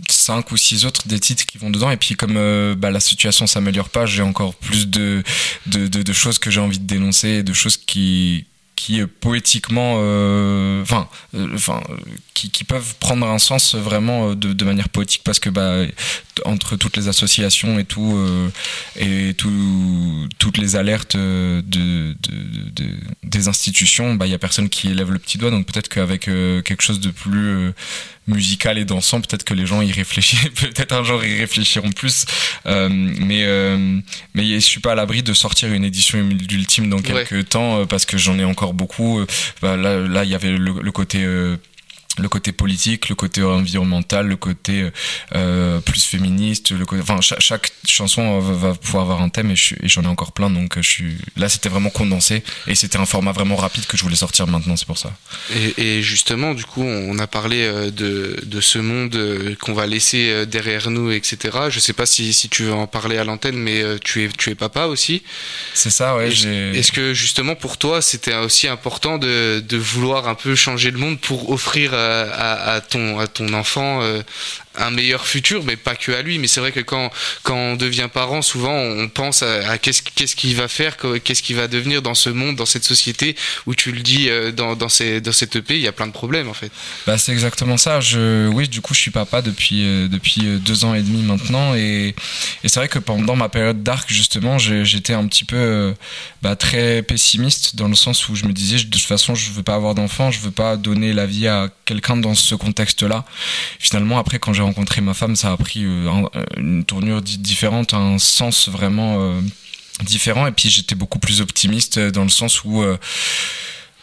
cinq 0.10 0.52
ou 0.52 0.58
six 0.58 0.86
autres 0.86 1.08
des 1.08 1.20
titres 1.20 1.46
qui 1.46 1.60
vont 1.60 1.70
dedans. 1.70 1.92
Et 1.92 1.98
puis 1.98 2.16
comme 2.16 2.36
euh, 2.36 2.76
bah, 2.76 2.90
la 2.90 3.00
situation 3.00 3.46
s'améliore 3.46 3.90
pas, 3.90 4.08
j'ai 4.08 4.24
encore 4.24 4.56
plus 4.56 4.88
de 4.88 5.24
de, 5.68 5.88
de, 5.88 6.02
de 6.02 6.14
choses 6.14 6.40
que 6.40 6.50
j'ai 6.50 6.60
envie 6.60 6.80
de 6.80 6.88
dénoncer, 6.88 7.44
de 7.44 7.54
choses 7.54 7.78
qui 7.78 8.46
qui 8.82 9.06
poétiquement, 9.06 9.98
euh, 10.00 10.82
enfin, 10.82 11.08
euh, 11.36 11.48
enfin, 11.54 11.84
euh, 11.90 11.96
qui, 12.34 12.50
qui 12.50 12.64
peuvent 12.64 12.96
prendre 13.00 13.28
un 13.28 13.38
sens 13.38 13.76
vraiment 13.76 14.30
euh, 14.30 14.36
de, 14.36 14.54
de 14.54 14.66
manière 14.66 14.90
poétique 14.90 15.22
parce 15.24 15.40
que 15.40 15.52
bah 15.52 15.86
entre 16.46 16.76
toutes 16.78 16.98
les 16.98 17.08
associations 17.08 17.78
et 17.78 17.86
tout 17.86 18.14
euh, 18.18 18.50
et 18.96 19.36
tout, 19.36 20.28
toutes 20.40 20.58
les 20.58 20.76
alertes 20.76 21.16
de, 21.16 21.62
de, 21.68 22.16
de- 22.76 22.98
des 23.24 23.48
institutions, 23.48 24.16
bah 24.16 24.26
il 24.26 24.32
y 24.32 24.36
a 24.36 24.40
personne 24.40 24.68
qui 24.70 24.88
élève 24.90 25.12
le 25.12 25.20
petit 25.20 25.38
doigt. 25.38 25.52
Donc 25.52 25.68
peut-être 25.68 25.90
qu'avec 25.90 26.22
quelque 26.22 26.82
chose 26.82 27.00
de 27.00 27.12
plus 27.12 27.72
musical 28.28 28.78
et 28.78 28.86
dansant, 28.86 29.20
peut-être 29.22 29.44
que 29.44 29.54
les 29.54 29.66
gens 29.66 29.82
y 29.82 29.92
réfléchissent, 29.92 30.50
peut-être 30.56 30.94
un 30.94 31.04
jour 31.04 31.24
y 31.24 31.40
réfléchiront 31.40 31.92
plus. 31.92 32.26
Euh, 32.66 32.88
mais 32.90 33.44
euh, 33.46 34.00
mais 34.34 34.46
je 34.46 34.60
suis 34.60 34.80
pas 34.80 34.92
à 34.92 34.96
l'abri 34.96 35.24
de 35.24 35.34
sortir 35.34 35.72
une 35.74 35.84
édition 35.84 36.24
d'ultime 36.24 36.90
dans 36.90 37.02
quelques 37.02 37.50
temps 37.50 37.80
euh, 37.80 37.86
parce 37.86 38.06
que 38.06 38.18
j'en 38.18 38.38
ai 38.38 38.46
encore 38.46 38.74
beaucoup. 38.74 39.20
Euh, 39.20 39.28
bah, 39.62 39.76
là 39.76 40.00
là 40.00 40.24
il 40.24 40.30
y 40.30 40.36
avait 40.36 40.52
le, 40.52 40.76
le 40.82 40.92
côté 40.92 41.24
euh, 41.24 41.58
le 42.20 42.30
côté 42.30 42.52
politique, 42.52 43.10
le 43.10 43.16
côté 43.16 43.44
environnemental, 43.44 44.28
le 44.28 44.36
côté 44.36 44.90
euh, 45.36 45.80
plus 45.80 46.04
féministe, 46.04 46.72
le 46.72 46.86
côté, 46.86 47.02
enfin 47.02 47.22
chaque, 47.22 47.42
chaque 47.42 47.72
chanson 47.86 48.40
va, 48.40 48.74
pouvoir 48.74 49.04
avoir 49.04 49.22
un 49.22 49.30
thème 49.30 49.52
et 49.52 49.56
j'en 49.84 50.04
ai 50.04 50.08
encore 50.08 50.32
plein. 50.32 50.50
Donc 50.50 50.74
je 50.78 50.88
suis 50.88 51.18
là, 51.38 51.50
c'était 51.50 51.70
vraiment 51.70 51.90
condensé 51.90 52.44
et 52.68 52.76
c'était 52.76 52.98
un 52.98 53.06
format 53.06 53.32
vraiment 53.32 53.56
rapide 53.56 53.86
que 53.86 53.98
je 53.98 54.04
voulais 54.04 54.16
sortir 54.16 54.48
maintenant. 54.48 54.76
C'est 54.76 54.88
pour 54.88 54.98
ça. 54.98 55.14
Et, 55.78 56.02
justement, 56.02 56.54
du 56.54 56.66
coup, 56.66 56.84
on 56.84 57.20
a 57.20 57.28
parlé 57.28 57.68
de, 57.92 58.40
de 58.44 58.62
ce 58.62 58.80
monde 58.80 59.18
qu'on 59.62 59.74
va 59.74 59.88
laisser 59.88 60.46
derrière 60.46 60.90
nous, 60.90 61.12
etc. 61.12 61.58
Je 61.70 61.80
sais 61.80 61.94
pas 61.94 62.06
si, 62.06 62.34
si 62.34 62.50
tu 62.50 62.64
veux 62.64 62.74
en 62.74 62.88
parler 62.88 63.18
à 63.18 63.24
l'antenne, 63.24 63.58
mais 63.58 63.84
tu 64.04 64.24
es 64.24 64.30
tu 64.30 64.50
es 64.50 64.56
papa 64.56 64.86
aussi. 64.86 65.22
C'est 65.74 65.90
ça, 65.90 66.16
ouais. 66.16 66.30
Est-ce 66.30 66.92
que 66.92 67.14
justement 67.14 67.56
pour 67.56 67.78
toi, 67.78 68.02
c'était 68.02 68.36
aussi 68.36 68.68
important 68.68 69.18
de, 69.18 69.64
de 69.68 69.78
vouloir 69.78 70.28
un 70.28 70.36
peu 70.36 70.56
changer 70.56 70.92
le 70.92 70.98
monde 70.98 71.20
pour 71.20 71.52
offrir 71.52 71.94
à, 72.02 72.82
ton 72.90 73.54
enfant 73.54 74.02
un 74.78 74.92
meilleur 74.92 75.28
futur, 75.28 75.64
mais 75.64 75.76
pas 75.76 75.96
que 75.96 76.12
à 76.12 76.22
lui. 76.22 76.40
Mais 76.40 76.48
c'est 76.48 76.60
vrai 76.60 76.72
que 76.72 76.80
quand, 76.80 77.12
quand 77.44 77.56
on 77.56 77.76
devient 77.76 78.10
parent, 78.12 78.42
souvent 78.42 78.74
on 78.74 79.10
pense 79.10 79.44
à, 79.44 79.78
qu'est-ce 79.78 80.36
qu'il 80.36 80.56
va 80.56 80.68
faire, 80.68 80.98
qu'est-ce 81.24 81.44
qu'il 81.44 81.56
va 81.56 81.68
devenir 81.68 82.02
dans 82.02 82.16
ce 82.16 82.30
monde, 82.30 82.56
dans 82.56 82.66
cette 82.66 82.84
société 82.84 83.36
où 83.66 83.76
tu 83.76 83.92
le 83.92 84.02
dis 84.02 84.30
euh, 84.30 84.52
dans, 84.52 84.76
dans, 84.76 84.90
ces, 84.90 85.22
dans 85.22 85.32
cette 85.32 85.56
EP, 85.56 85.76
il 85.76 85.82
y 85.82 85.88
a 85.88 85.92
plein 85.92 86.08
de 86.08 86.12
problèmes 86.12 86.50
en 86.50 86.54
fait. 86.54 86.72
Bah, 87.06 87.18
c'est 87.18 87.32
exactement 87.32 87.78
ça. 87.78 88.00
Je, 88.00 88.48
oui, 88.48 88.68
du 88.68 88.82
coup, 88.82 88.94
je 88.94 89.00
suis 89.00 89.12
papa 89.12 89.42
depuis, 89.42 89.84
euh, 89.84 90.08
depuis 90.08 90.42
euh, 90.44 90.58
deux 90.58 90.86
ans 90.86 90.94
et 90.94 91.02
demi 91.02 91.22
maintenant. 91.24 91.76
Et, 91.76 92.16
et 92.64 92.70
c'est 92.70 92.80
vrai 92.80 92.88
que 92.88 93.00
pendant 93.00 93.36
ma 93.36 93.50
période 93.50 93.84
d'arc, 93.84 94.12
justement, 94.12 94.58
j'étais 94.58 95.14
un 95.14 95.28
petit 95.28 95.46
peu 95.46 95.94
bah, 96.42 96.56
très 96.56 97.02
pessimiste 97.04 97.76
dans 97.76 97.88
le 97.88 97.96
sens 97.96 98.30
où 98.30 98.36
je 98.36 98.46
me 98.46 98.54
disais, 98.54 98.78
de 98.78 98.90
toute 98.90 99.02
façon, 99.02 99.36
je 99.36 99.52
veux 99.52 99.64
pas 99.64 99.76
avoir 99.76 99.96
d'enfant, 99.96 100.32
je 100.32 100.40
veux 100.40 100.52
pas 100.52 100.78
donner 100.78 101.14
la 101.14 101.26
vie 101.26 101.48
à 101.48 101.70
quelqu'un 101.86 102.18
dans 102.18 102.36
ce 102.36 102.56
contexte-là. 102.56 103.26
Finalement, 103.80 104.18
après, 104.18 104.40
quand 104.40 104.54
j'ai 104.54 104.61
rencontré 104.62 105.02
ma 105.02 105.14
femme, 105.14 105.36
ça 105.36 105.52
a 105.52 105.58
pris 105.58 105.84
euh, 105.84 106.10
une 106.58 106.84
tournure 106.84 107.22
différente, 107.22 107.94
un 107.94 108.18
sens 108.18 108.70
vraiment 108.70 109.22
euh, 109.22 109.42
différent. 110.04 110.48
Et 110.48 110.52
puis 110.52 110.70
j'étais 110.70 110.96
beaucoup 110.96 111.20
plus 111.20 111.42
optimiste 111.42 112.00
dans 112.00 112.24
le 112.24 112.30
sens 112.30 112.64
où 112.64 112.84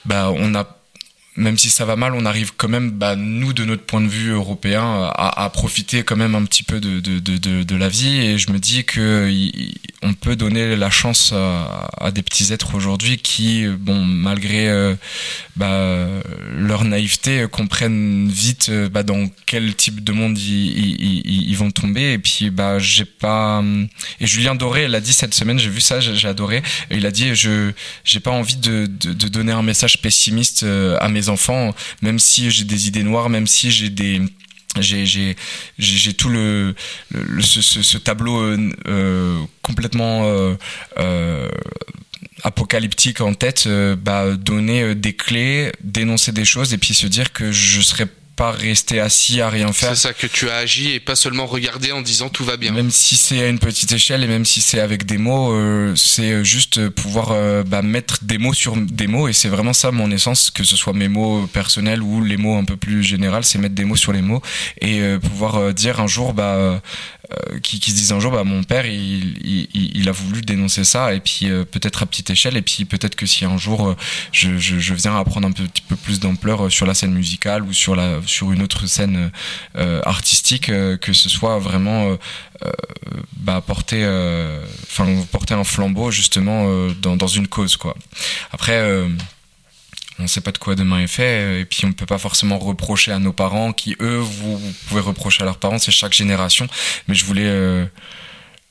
bah, 0.05 0.31
on 0.35 0.55
a 0.55 0.78
même 1.39 1.57
si 1.57 1.71
ça 1.71 1.85
va 1.85 1.95
mal, 1.95 2.15
on 2.15 2.27
arrive 2.27 2.53
quand 2.57 2.69
même, 2.69 2.91
bah, 2.91 3.15
nous, 3.17 3.53
de 3.53 3.65
notre 3.65 3.85
point 3.85 4.01
de 4.01 4.09
vue 4.09 4.31
européen, 4.31 5.11
à, 5.15 5.49
profiter 5.51 6.03
quand 6.03 6.17
même 6.17 6.35
un 6.35 6.45
petit 6.45 6.65
peu 6.65 6.81
de, 6.81 7.01
de, 7.01 7.63
de, 7.63 7.77
la 7.77 7.89
vie. 7.89 8.19
Et 8.19 8.39
je 8.39 8.51
me 8.51 8.59
dis 8.59 8.85
que 8.85 9.31
on 10.03 10.15
peut 10.15 10.37
donner 10.37 10.77
la 10.77 10.91
chance 10.91 11.33
à, 11.33 12.11
des 12.11 12.23
petits 12.23 12.53
êtres 12.53 12.75
aujourd'hui 12.75 13.19
qui, 13.19 13.67
bon, 13.67 14.05
malgré 14.05 14.69
euh, 14.69 14.95
bah, 15.57 16.07
leur 16.57 16.85
naïveté, 16.85 17.47
comprennent 17.51 18.29
vite 18.29 18.69
euh, 18.71 18.89
bah, 18.89 19.03
dans 19.03 19.29
quel 19.47 19.75
type 19.75 20.03
de 20.03 20.13
monde 20.13 20.39
ils, 20.39 21.57
vont 21.57 21.71
tomber. 21.71 22.13
Et 22.13 22.19
puis, 22.19 22.51
j'ai 22.79 23.05
pas. 23.05 23.63
Et 24.21 24.27
Julien 24.27 24.55
Doré 24.55 24.89
l'a 24.89 25.01
dit 25.01 25.13
cette 25.13 25.35
semaine, 25.35 25.59
j'ai 25.59 25.71
vu 25.71 25.81
ça, 25.81 26.01
j'ai 26.01 26.29
adoré. 26.29 26.63
Il 26.91 27.07
a 27.07 27.11
dit, 27.11 27.35
je 27.35 27.73
j'ai 28.05 28.21
pas 28.21 28.31
envie 28.31 28.57
de, 28.57 28.87
donner 28.87 29.53
un 29.53 29.63
message 29.63 30.01
pessimiste 30.01 30.63
euh, 30.63 30.97
à 31.01 31.09
mes 31.09 31.28
enfants, 31.29 31.75
même 32.03 32.19
si 32.19 32.51
j'ai 32.51 32.65
des 32.65 32.89
idées 32.89 33.03
noires, 33.03 33.29
même 33.29 33.47
si 33.47 33.71
j'ai 33.71 33.91
des 33.91 34.21
j'ai 34.81 36.13
tout 36.17 36.29
le, 36.29 36.75
ce, 37.41 37.63
ce, 37.63 37.99
tableau 37.99 38.41
euh, 38.41 38.71
euh, 38.87 39.43
complètement 39.63 40.23
euh, 40.99 41.49
apocalyptique 42.45 43.21
en 43.21 43.35
tête 43.35 43.69
bah 43.69 44.37
donner 44.37 44.95
des 44.95 45.15
clés 45.15 45.73
dénoncer 45.83 46.33
des 46.33 46.45
choses 46.45 46.75
et 46.75 46.79
puis 46.79 46.95
se 46.95 47.07
dire 47.07 47.33
que 47.33 47.51
je 47.51 47.81
serais 47.81 48.07
pas 48.39 48.53
rester 48.53 49.01
assis 49.01 49.41
à 49.41 49.51
rien 49.51 49.73
faire. 49.73 49.91
C'est 49.91 50.09
ça 50.09 50.13
que 50.15 50.29
tu 50.29 50.49
as 50.49 50.59
agi 50.59 50.93
et 50.93 51.01
pas 51.01 51.17
seulement 51.17 51.45
regarder 51.45 51.91
en 51.91 52.01
disant 52.01 52.29
tout 52.29 52.45
va 52.45 52.57
bien. 52.57 52.71
Même 52.71 52.93
si 52.93 53.17
c'est 53.17 53.43
à 53.43 53.49
une 53.49 53.59
petite 53.59 53.91
échelle 53.91 54.23
et 54.23 54.29
même 54.29 54.45
si 54.45 54.61
c'est 54.61 54.79
avec 54.79 55.05
des 55.05 55.19
mots, 55.19 55.53
euh, 55.53 55.93
c'est 55.97 56.45
juste 56.45 56.89
pouvoir 56.91 57.33
euh, 57.33 57.65
bah, 57.65 57.83
mettre 57.83 58.19
des 58.23 58.39
mots 58.39 58.55
sur 58.55 58.77
des 58.77 59.09
mots 59.09 59.27
et 59.27 59.33
c'est 59.33 59.49
vraiment 59.49 59.73
ça 59.73 59.91
mon 59.91 60.13
essence, 60.13 60.53
que 60.53 60.63
ce 60.63 60.77
soit 60.77 60.93
mes 60.93 61.09
mots 61.09 61.49
personnels 61.53 62.01
ou 62.01 62.23
les 62.23 62.37
mots 62.37 62.57
un 62.57 62.65
peu 62.65 62.77
plus 62.77 63.03
généraux, 63.03 63.43
c'est 63.43 63.59
mettre 63.59 63.75
des 63.75 63.85
mots 63.85 63.97
sur 63.97 64.13
les 64.13 64.23
mots 64.23 64.41
et 64.81 65.01
euh, 65.01 65.19
pouvoir 65.19 65.75
dire 65.75 65.99
un 66.01 66.07
jour 66.07 66.33
bah 66.33 66.55
euh, 66.55 66.79
qui, 67.63 67.79
qui, 67.79 67.91
se 67.91 67.97
disent 67.97 68.13
un 68.13 68.21
jour 68.21 68.33
bah 68.33 68.45
mon 68.45 68.63
père 68.63 68.87
il, 68.87 69.37
il, 69.47 69.69
il 69.75 70.09
a 70.09 70.13
voulu 70.13 70.41
dénoncer 70.41 70.85
ça 70.85 71.13
et 71.13 71.21
puis 71.21 71.51
euh, 71.51 71.65
peut-être 71.65 72.03
à 72.03 72.07
petite 72.07 72.31
échelle 72.31 72.57
et 72.57 72.63
puis 72.63 72.87
peut-être 72.87 73.17
que 73.17 73.27
si 73.27 73.45
un 73.45 73.59
jour 73.59 73.89
euh, 73.89 73.97
je, 74.33 74.57
je, 74.57 74.79
je, 74.79 74.95
viens 74.95 75.15
à 75.15 75.25
prendre 75.25 75.47
un 75.47 75.53
petit 75.53 75.83
peu 75.83 75.97
plus 75.97 76.21
d'ampleur 76.21 76.73
sur 76.73 76.87
la 76.87 76.95
scène 76.95 77.13
musicale 77.13 77.65
ou 77.65 77.73
sur 77.75 77.95
la 77.97 78.21
sur 78.25 78.51
une 78.53 78.63
autre 78.63 78.87
scène 78.87 79.31
artistique 80.05 80.67
que 80.67 81.13
ce 81.13 81.29
soit 81.29 81.59
vraiment 81.59 82.17
bah, 83.37 83.61
porter 83.61 84.07
porter 85.31 85.55
un 85.55 85.65
flambeau 85.65 86.11
justement 86.11 86.89
dans, 87.03 87.17
dans 87.17 87.27
une 87.27 87.49
cause 87.49 87.77
quoi. 87.77 87.95
Après 88.53 89.07
on 90.19 90.25
ne 90.25 90.29
sait 90.29 90.41
pas 90.41 90.53
de 90.53 90.59
quoi 90.59 90.75
demain 90.75 91.01
est 91.01 91.07
fait 91.07 91.61
et 91.61 91.65
puis 91.65 91.85
on 91.85 91.89
ne 91.89 91.93
peut 91.93 92.07
pas 92.07 92.19
forcément 92.19 92.59
reprocher 92.59 93.13
à 93.13 93.19
nos 93.19 93.33
parents 93.33 93.73
qui 93.73 93.97
eux 94.01 94.19
vous, 94.19 94.61
pouvez 94.89 95.01
reprocher 95.01 95.43
à 95.43 95.45
leurs 95.45 95.59
parents 95.59 95.79
c'est 95.79 95.93
chaque 95.93 96.13
génération. 96.13 96.67
Mais 97.07 97.15
je 97.15 97.25
voulais 97.25 97.47
euh, 97.47 97.87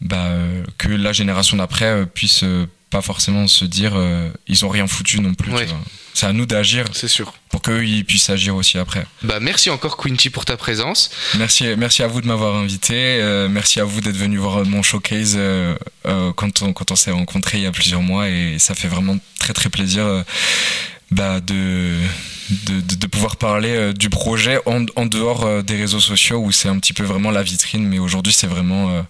bah, 0.02 0.30
que 0.78 0.90
la 0.90 1.14
génération 1.14 1.58
d'après 1.58 1.86
euh, 1.86 2.06
puisse 2.06 2.44
euh, 2.44 2.68
pas 2.90 3.02
forcément 3.02 3.48
se 3.48 3.66
dire 3.66 3.98
ils 4.48 4.64
ont 4.64 4.70
rien 4.70 4.88
foutu 4.88 5.20
non 5.20 5.34
plus 5.34 5.52
c'est 6.14 6.26
à 6.26 6.32
nous 6.32 6.46
d'agir 6.46 6.86
c'est 6.94 7.10
sûr. 7.10 7.34
pour 7.50 7.62
qu'eux 7.62 7.86
ils 7.86 8.06
puissent 8.06 8.30
agir 8.30 8.56
aussi 8.56 8.78
après. 8.78 9.06
Bah 9.24 9.42
merci 9.42 9.70
encore 9.70 9.98
Quinty 9.98 10.30
pour 10.30 10.46
ta 10.46 10.56
présence. 10.56 11.12
Merci 11.38 11.66
merci 11.78 12.02
à 12.02 12.08
vous 12.08 12.22
de 12.22 12.28
m'avoir 12.28 12.56
invité 12.56 13.22
merci 13.50 13.82
à 13.82 13.84
vous 13.84 14.00
d'être 14.00 14.16
venu 14.16 14.38
voir 14.38 14.66
mon 14.66 14.84
showcase 14.84 15.38
quand 16.06 16.62
on 16.62 16.72
quand 16.72 16.92
on 16.92 16.96
s'est 16.96 17.12
rencontrés 17.12 17.58
il 17.58 17.66
y 17.66 17.68
a 17.68 17.74
plusieurs 17.74 18.02
mois 18.02 18.30
et 18.30 18.58
ça 18.58 18.74
fait 18.74 18.88
vraiment 18.88 19.18
très 19.38 19.52
très 19.52 19.70
plaisir 19.70 20.24
bah, 21.12 21.40
de, 21.40 22.02
de, 22.50 22.96
de, 22.96 23.08
pouvoir 23.08 23.38
parler 23.38 23.70
euh, 23.70 23.94
du 23.94 24.10
projet 24.10 24.60
en, 24.66 24.86
en 24.98 25.06
dehors 25.06 25.46
euh, 25.46 25.62
des 25.62 25.78
réseaux 25.78 26.02
sociaux 26.02 26.40
où 26.40 26.52
c'est 26.52 26.68
un 26.68 26.78
petit 26.80 26.92
peu 26.92 27.04
vraiment 27.04 27.32
la 27.32 27.44
vitrine, 27.44 27.88
mais 27.88 27.98
aujourd'hui 27.98 28.34
c'est 28.34 28.48
vraiment 28.48 28.90
euh, 28.90 29.02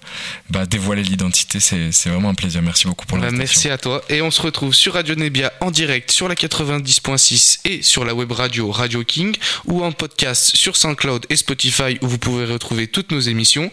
bah, 0.51 0.67
dévoiler 0.67 1.01
l'identité, 1.01 1.59
c'est 1.59 2.09
vraiment 2.09 2.29
un 2.29 2.35
plaisir. 2.35 2.61
Merci 2.61 2.85
beaucoup 2.85 3.07
pour 3.07 3.17
bah, 3.17 3.25
l'invitation. 3.25 3.47
Merci 3.47 3.69
à 3.69 3.77
toi 3.79 4.03
et 4.09 4.21
on 4.21 4.29
se 4.29 4.41
retrouve 4.43 4.75
sur 4.75 4.93
Radio 4.93 5.15
Nebia 5.15 5.51
en 5.59 5.71
direct 5.71 6.11
sur 6.11 6.27
la 6.27 6.35
90.6 6.35 7.59
et 7.65 7.81
sur 7.81 8.05
la 8.05 8.13
web 8.13 8.31
radio 8.31 8.71
Radio 8.71 9.03
King 9.03 9.35
ou 9.65 9.83
en 9.83 9.91
podcast 9.91 10.55
sur 10.55 10.75
SoundCloud 10.75 11.25
et 11.31 11.35
Spotify 11.35 11.97
où 12.01 12.07
vous 12.07 12.19
pouvez 12.19 12.45
retrouver 12.45 12.87
toutes 12.87 13.11
nos 13.11 13.19
émissions 13.19 13.71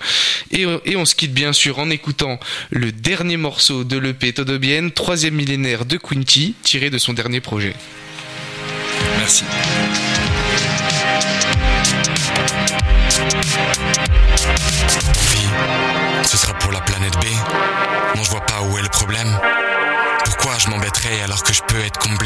et, 0.50 0.64
et 0.86 0.96
on 0.96 1.04
se 1.04 1.14
quitte 1.14 1.34
bien 1.34 1.52
sûr 1.52 1.78
en 1.78 1.90
écoutant 1.90 2.40
le 2.70 2.90
dernier 2.90 3.36
morceau 3.36 3.84
de 3.84 3.98
l'EP 3.98 4.32
Todobienne, 4.32 4.92
troisième 4.92 5.34
millénaire 5.34 5.84
de 5.84 5.98
Quinty 5.98 6.54
tiré 6.62 6.88
de 6.88 6.96
son 6.96 7.12
dernier 7.12 7.42
projet. 7.42 7.74
Merci. 9.24 9.46
Vie, 15.30 15.48
ce 16.24 16.36
sera 16.36 16.52
pour 16.58 16.72
la 16.72 16.80
planète 16.82 17.14
B. 17.14 17.24
Non, 18.16 18.22
je 18.22 18.30
vois 18.30 18.44
pas 18.44 18.60
où 18.60 18.76
est 18.76 18.82
le 18.82 18.90
problème. 18.90 19.34
Pourquoi 20.26 20.58
je 20.58 20.68
m'embêterais 20.68 21.22
alors 21.22 21.42
que 21.42 21.54
je 21.54 21.62
peux 21.62 21.80
être 21.80 21.98
comblé 21.98 22.23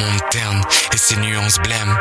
monde 0.00 0.20
terne 0.30 0.60
et 0.92 0.96
ses 0.96 1.16
nuances 1.16 1.58
blêmes 1.58 1.98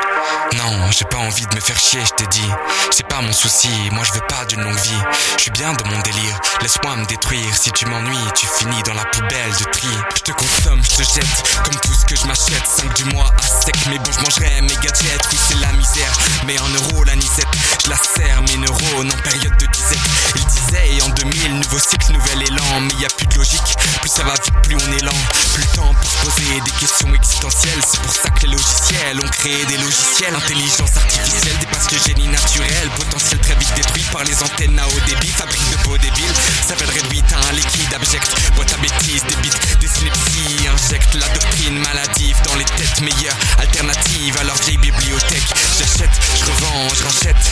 Non, 0.58 0.92
j'ai 0.92 1.06
pas 1.06 1.18
envie 1.18 1.46
de 1.46 1.56
me 1.56 1.62
faire 1.62 1.78
chier, 1.80 2.02
je 2.04 2.12
t'ai 2.12 2.28
dit. 2.28 2.50
C'est 2.92 3.08
pas 3.08 3.22
mon 3.22 3.34
souci, 3.34 3.70
moi 3.92 4.04
je 4.04 4.14
veux 4.14 4.26
pas 4.28 4.46
d'une 4.46 4.62
longue 4.62 4.80
vie. 4.80 5.04
Je 5.38 5.44
suis 5.44 5.52
bien 5.52 5.74
dans 5.74 5.86
mon 5.86 6.00
délire, 6.02 6.40
laisse-moi 6.62 6.96
me 6.96 7.06
détruire. 7.06 7.56
Si 7.56 7.72
tu 7.72 7.86
m'ennuies, 7.86 8.32
tu 8.36 8.48
finis 8.48 8.82
dans 8.84 8.94
la 8.94 9.06
poubelle 9.06 9.52
de 9.60 9.66
tri. 9.72 9.88
Je 10.16 10.22
te 10.22 10.32
consomme, 10.32 10.82
je 10.84 11.04
te 11.04 11.04
jette, 11.04 11.64
comme 11.64 11.76
tout 11.76 11.94
ce 11.94 12.06
que 12.06 12.16
je 12.16 12.26
m'achète. 12.26 12.66
5 12.66 12.94
du 12.96 13.06
mois 13.06 13.32
à 13.38 13.42
sec, 13.42 13.76
mais 13.90 13.98
bon, 14.00 14.12
je 14.12 14.20
mangerai 14.24 14.62
mes 14.62 14.76
gadgets. 14.82 15.28
Oui, 15.32 15.38
c'est 15.48 15.60
la 15.60 15.72
misère, 15.74 16.14
mais 16.46 16.60
en 16.60 16.70
euros, 16.70 17.04
la 17.04 17.16
nisette. 17.16 17.48
Je 17.84 17.90
la 17.90 17.98
serre, 17.98 18.42
mes 18.44 18.58
neurones 18.58 19.12
en 19.12 19.22
période 19.24 19.58
de 19.58 19.66
disette. 19.68 20.00
Il 20.36 20.46
disait, 20.46 21.02
en 21.04 21.10
2000, 21.10 21.56
nouveau 21.60 21.80
cycle, 21.80 22.12
nouvel 22.14 22.44
élan. 22.44 22.82
Mais 22.82 22.94
y 23.02 23.06
a 23.06 23.10
plus 23.10 23.28
de 23.28 23.36
logique, 23.36 23.76
plus 24.02 24.10
ça 24.10 24.24
va 24.24 24.34
vite, 24.34 24.54
plus 24.64 24.76
on 24.76 24.98
est 24.98 25.04
lent. 25.04 25.22
Plus 25.54 25.64
le 25.64 25.76
temps 25.76 25.94
pour 25.94 26.10
se 26.10 26.18
poser 26.26 26.62
des 26.62 26.72
questions 26.72 27.14
existentielles. 27.14 27.82
C'est 27.92 28.02
pour 28.02 28.14
ça 28.14 28.30
que 28.30 28.46
les 28.46 28.52
logiciels 28.52 29.18
ont 29.18 29.30
créé 29.30 29.66
des 29.66 29.78
logiciels. 29.78 30.36
Intelligence 30.36 30.96
artificielle 30.96 31.58
dépasse 31.60 31.92
le 31.92 31.98
génie 31.98 32.28
naturel. 32.28 32.88
Potentiel 32.96 33.40
très 33.40 33.56
vite 33.56 33.74
détruit 33.76 34.06
par 34.12 34.24
les 34.26 34.44
antennes 34.44 34.78
à 34.78 34.86
haut 34.86 35.02
débit. 35.08 35.30
Fabrique 35.30 35.70
de 35.72 35.78
peau 35.84 35.98
débiles. 35.98 36.36
Ça 36.68 36.76
va 36.76 36.86
réduite 36.86 37.26
à 37.34 37.50
un 37.50 37.54
liquide 37.54 37.92
abject. 37.96 38.30
Boîte 38.56 38.74
à 38.74 38.78
bêtises, 38.78 39.24
des 39.26 39.36
bits, 39.42 39.58
des 39.82 39.88
synapsies. 39.88 40.68
Injecte 40.70 41.16
la 41.16 41.28
doctrine 41.30 41.80
maladive 41.80 42.38
dans 42.46 42.56
les 42.56 42.66
têtes 42.66 43.02
meilleures. 43.02 43.38
Alternatives 43.58 44.38
à 44.40 44.44
leur 44.44 44.58
bibliothèque. 44.58 45.50
J'achète, 45.80 46.14
je 46.38 46.46
revends, 46.46 46.94
je 46.94 47.04
rachète. 47.04 47.44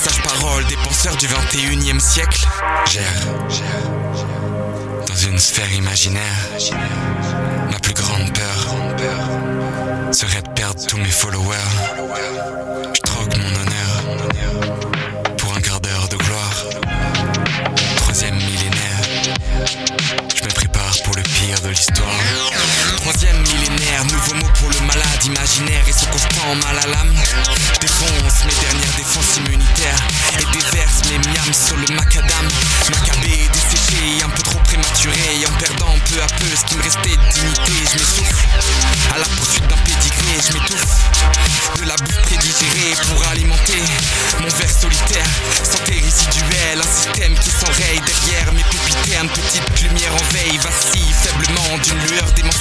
Sage 0.00 0.22
parole 0.22 0.64
des 0.66 0.76
penseurs 0.76 1.16
du 1.16 1.26
21 1.26 1.96
e 1.96 1.98
siècle. 1.98 2.46
Gère 2.86 3.26
dans 5.08 5.16
une 5.16 5.38
sphère 5.38 5.72
imaginaire. 5.74 6.48
Ma 7.70 7.78
plus 7.80 7.94
grande 7.94 8.32
peur 8.32 8.74
serait 10.12 10.42
de 10.42 10.48
perdre 10.50 10.84
tous 10.86 10.98
mes 10.98 11.10
followers. 11.10 11.56
Pour 25.22 25.30
le 25.30 25.34
malade 25.34 25.52
imaginaire 25.62 25.84
et 25.88 25.92
ce 25.92 26.06
constant 26.06 26.54
mal 26.62 26.78
à 26.78 26.86
l'âme. 26.86 27.14
Défonce 27.80 28.44
mes 28.44 28.54
dernières 28.60 28.96
défenses 28.96 29.36
immunitaires 29.36 30.02
et 30.38 30.44
déverse 30.52 31.02
mes 31.10 31.18
miams 31.18 31.54
sur 31.54 31.76
le 31.76 31.86
macadam. 31.94 32.48
Macabé, 32.90 33.48
desséché, 33.52 34.22
un 34.24 34.28
peu 34.28 34.42
trop 34.42 34.58
prématuré, 34.60 35.44
en 35.46 35.52
perdant 35.58 35.94
peu 36.10 36.22
à 36.22 36.26
peu 36.26 36.46
ce 36.56 36.64
qui 36.64 36.76
me 36.76 36.82
restait 36.82 37.16
de 37.16 37.32
dignité. 37.32 37.72
Je 37.90 37.98
m'essouffle 37.98 38.46
à 39.14 39.18
la 39.18 39.28
poursuite 39.36 39.66
d'un 39.66 39.76
pédigré, 39.76 40.32
je 40.46 40.52
m'étouffe 40.54 40.86
de 41.80 41.88
la 41.88 41.96
bouffe 41.96 42.22
prédigérée 42.22 42.94
pour 43.10 43.26
alimenter 43.28 43.82
mon 44.40 44.48
verre 44.48 44.70
solitaire. 44.70 45.26
Santé 45.62 46.00
résiduelle, 46.02 46.78
un 46.78 46.90
système 46.90 47.34
qui 47.38 47.50
s'enraye 47.50 48.00
derrière 48.00 48.52
mes 48.52 48.64
pupitaines, 48.64 49.28
petite 49.28 49.82
lumière 49.82 50.14
en 50.14 50.24
veille, 50.32 50.58
vacille 50.58 51.12
faiblement 51.22 51.78
d'une 51.82 51.98
lueur 52.08 52.30
démentielle. 52.32 52.51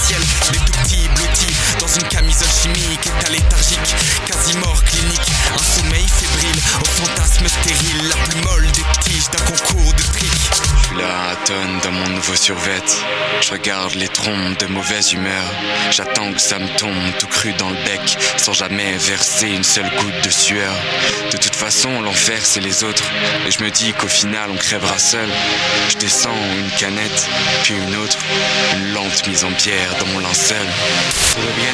Chimique, 2.40 3.08
état 3.08 3.30
léthargique, 3.30 3.96
quasi 4.26 4.58
mort 4.58 4.82
clinique. 4.86 5.32
Un 5.54 5.58
sommeil 5.58 6.08
fébrile, 6.08 6.62
au 6.82 6.86
fantasme 6.86 7.48
stérile, 7.48 8.08
la 8.08 8.16
plus 8.16 8.42
molle 8.42 8.72
des 8.72 8.86
tiges 9.02 9.30
d'un 9.32 9.44
concours 9.46 9.94
de 9.94 10.02
trick. 10.02 10.32
Je 10.54 10.88
suis 10.88 11.02
à 11.02 11.36
tonne 11.46 11.80
dans 11.84 11.92
mon 11.92 12.11
Je 12.24 13.52
regarde 13.52 13.96
les 13.96 14.08
trompes 14.08 14.60
de 14.60 14.68
mauvaise 14.68 15.12
humeur. 15.14 15.44
J'attends 15.90 16.32
que 16.32 16.40
ça 16.40 16.60
me 16.60 16.68
tombe 16.78 16.94
tout 17.20 17.28
cru 17.28 17.52
dans 17.54 17.70
le 17.70 17.76
bec, 17.84 18.18
sans 18.38 18.54
jamais 18.54 18.94
verser 18.98 19.48
une 19.48 19.64
seule 19.64 19.90
goutte 19.98 20.24
de 20.24 20.30
sueur. 20.30 20.74
De 21.32 21.38
toute 21.38 21.56
façon, 21.56 22.02
l'enfer 22.02 22.40
c'est 22.44 22.60
les 22.60 22.84
autres. 22.84 23.04
Et 23.48 23.52
je 23.52 23.64
me 23.64 23.72
dis 23.72 23.94
qu'au 23.94 24.08
final 24.08 24.52
on 24.52 24.56
crèvera 24.56 25.00
seul. 25.00 25.28
Je 25.90 25.98
descends 25.98 26.30
une 26.58 26.70
canette, 26.78 27.28
puis 27.64 27.74
une 27.74 27.96
autre. 27.96 28.18
Une 28.76 28.94
lente 28.94 29.28
mise 29.28 29.44
en 29.44 29.52
pierre 29.52 29.96
dans 30.00 30.06
mon 30.08 30.20
linceul. 30.20 30.68
Tout 31.34 31.42
va 31.42 31.52
bien 31.58 31.74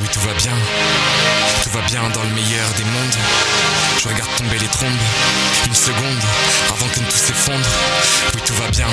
Oui, 0.00 0.08
tout 0.12 0.20
va 0.20 0.34
bien. 0.34 0.56
Tout 1.62 1.70
va 1.70 1.80
bien 1.82 2.02
dans 2.12 2.22
le 2.22 2.30
meilleur 2.30 2.68
des 2.76 2.84
mondes. 2.84 3.16
Je 3.98 4.08
regarde 4.08 4.34
tomber 4.36 4.58
les 4.58 4.68
trombes. 4.68 4.90
Une 5.66 5.74
seconde 5.74 6.20
avant 6.68 6.88
que 6.88 6.98
tout 6.98 7.16
s'effondre. 7.16 7.68
Oui, 8.34 8.40
tout 8.44 8.54
va 8.54 8.68
bien. 8.70 8.88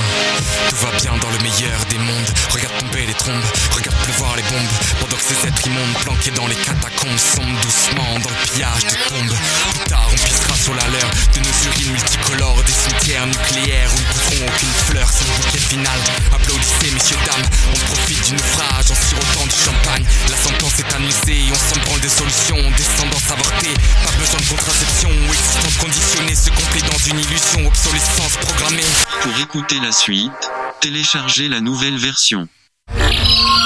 Tout 0.67 0.75
va 0.75 0.91
bien 0.97 1.17
dans 1.17 1.29
le 1.29 1.37
meilleur 1.39 1.85
des 1.89 1.97
mondes. 1.97 2.29
Regarde 2.51 2.78
les 3.09 3.15
trombes. 3.15 3.49
Regarde 3.73 3.97
pleuvoir 4.05 4.35
les 4.35 4.43
bombes. 4.43 4.73
Pendant 5.01 5.17
que 5.17 5.23
ces 5.23 5.47
êtres 5.47 5.65
immondes 5.65 5.97
planqués 6.05 6.31
dans 6.31 6.45
les 6.45 6.55
catacombes 6.55 7.17
sombrent 7.17 7.61
doucement 7.61 8.13
dans 8.21 8.29
le 8.29 8.41
pillage 8.45 8.85
des 8.85 9.01
tombes. 9.09 9.33
Plus 9.73 9.89
tard, 9.89 10.07
on 10.13 10.19
pissera 10.29 10.55
sur 10.55 10.75
la 10.75 10.87
leur 10.93 11.09
de 11.33 11.39
nos 11.41 11.55
urines 11.65 11.91
multicolores, 11.91 12.61
des 12.63 12.71
cimetières 12.71 13.25
nucléaires 13.25 13.89
où 13.89 13.99
ne 13.99 14.09
pousseront 14.13 14.45
aucune 14.45 14.75
fleur. 14.85 15.09
Le 15.09 15.33
bouquet 15.41 15.57
final. 15.57 15.99
Applaudissez, 16.31 16.91
messieurs, 16.93 17.17
dames. 17.25 17.49
On 17.73 17.79
profite 17.89 18.21
du 18.29 18.33
naufrage 18.33 18.91
en 18.93 18.97
sirotant 19.01 19.47
du 19.49 19.57
champagne. 19.57 20.05
La 20.29 20.37
sentence 20.37 20.77
est 20.77 20.93
annoncée. 20.93 21.41
On 21.49 21.61
s'en 21.65 21.81
branle 21.81 22.01
des 22.01 22.13
solutions. 22.13 22.61
Descendance 22.77 23.31
avortée. 23.31 23.73
Pas 24.05 24.15
besoin 24.21 24.39
de 24.39 24.49
contraception 24.53 25.09
ou 25.09 25.33
existence 25.33 25.77
conditionnée. 25.81 26.35
Se 26.35 26.49
complet 26.53 26.85
dans 26.85 27.01
une 27.09 27.19
illusion. 27.25 27.65
Obsolescence 27.65 28.37
programmée. 28.37 28.91
Pour 29.21 29.33
écouter 29.41 29.79
la 29.81 29.91
suite, 29.91 30.45
téléchargez 30.79 31.49
la 31.49 31.59
nouvelle 31.59 31.97
version. 31.97 32.47
Yeah. 32.95 33.55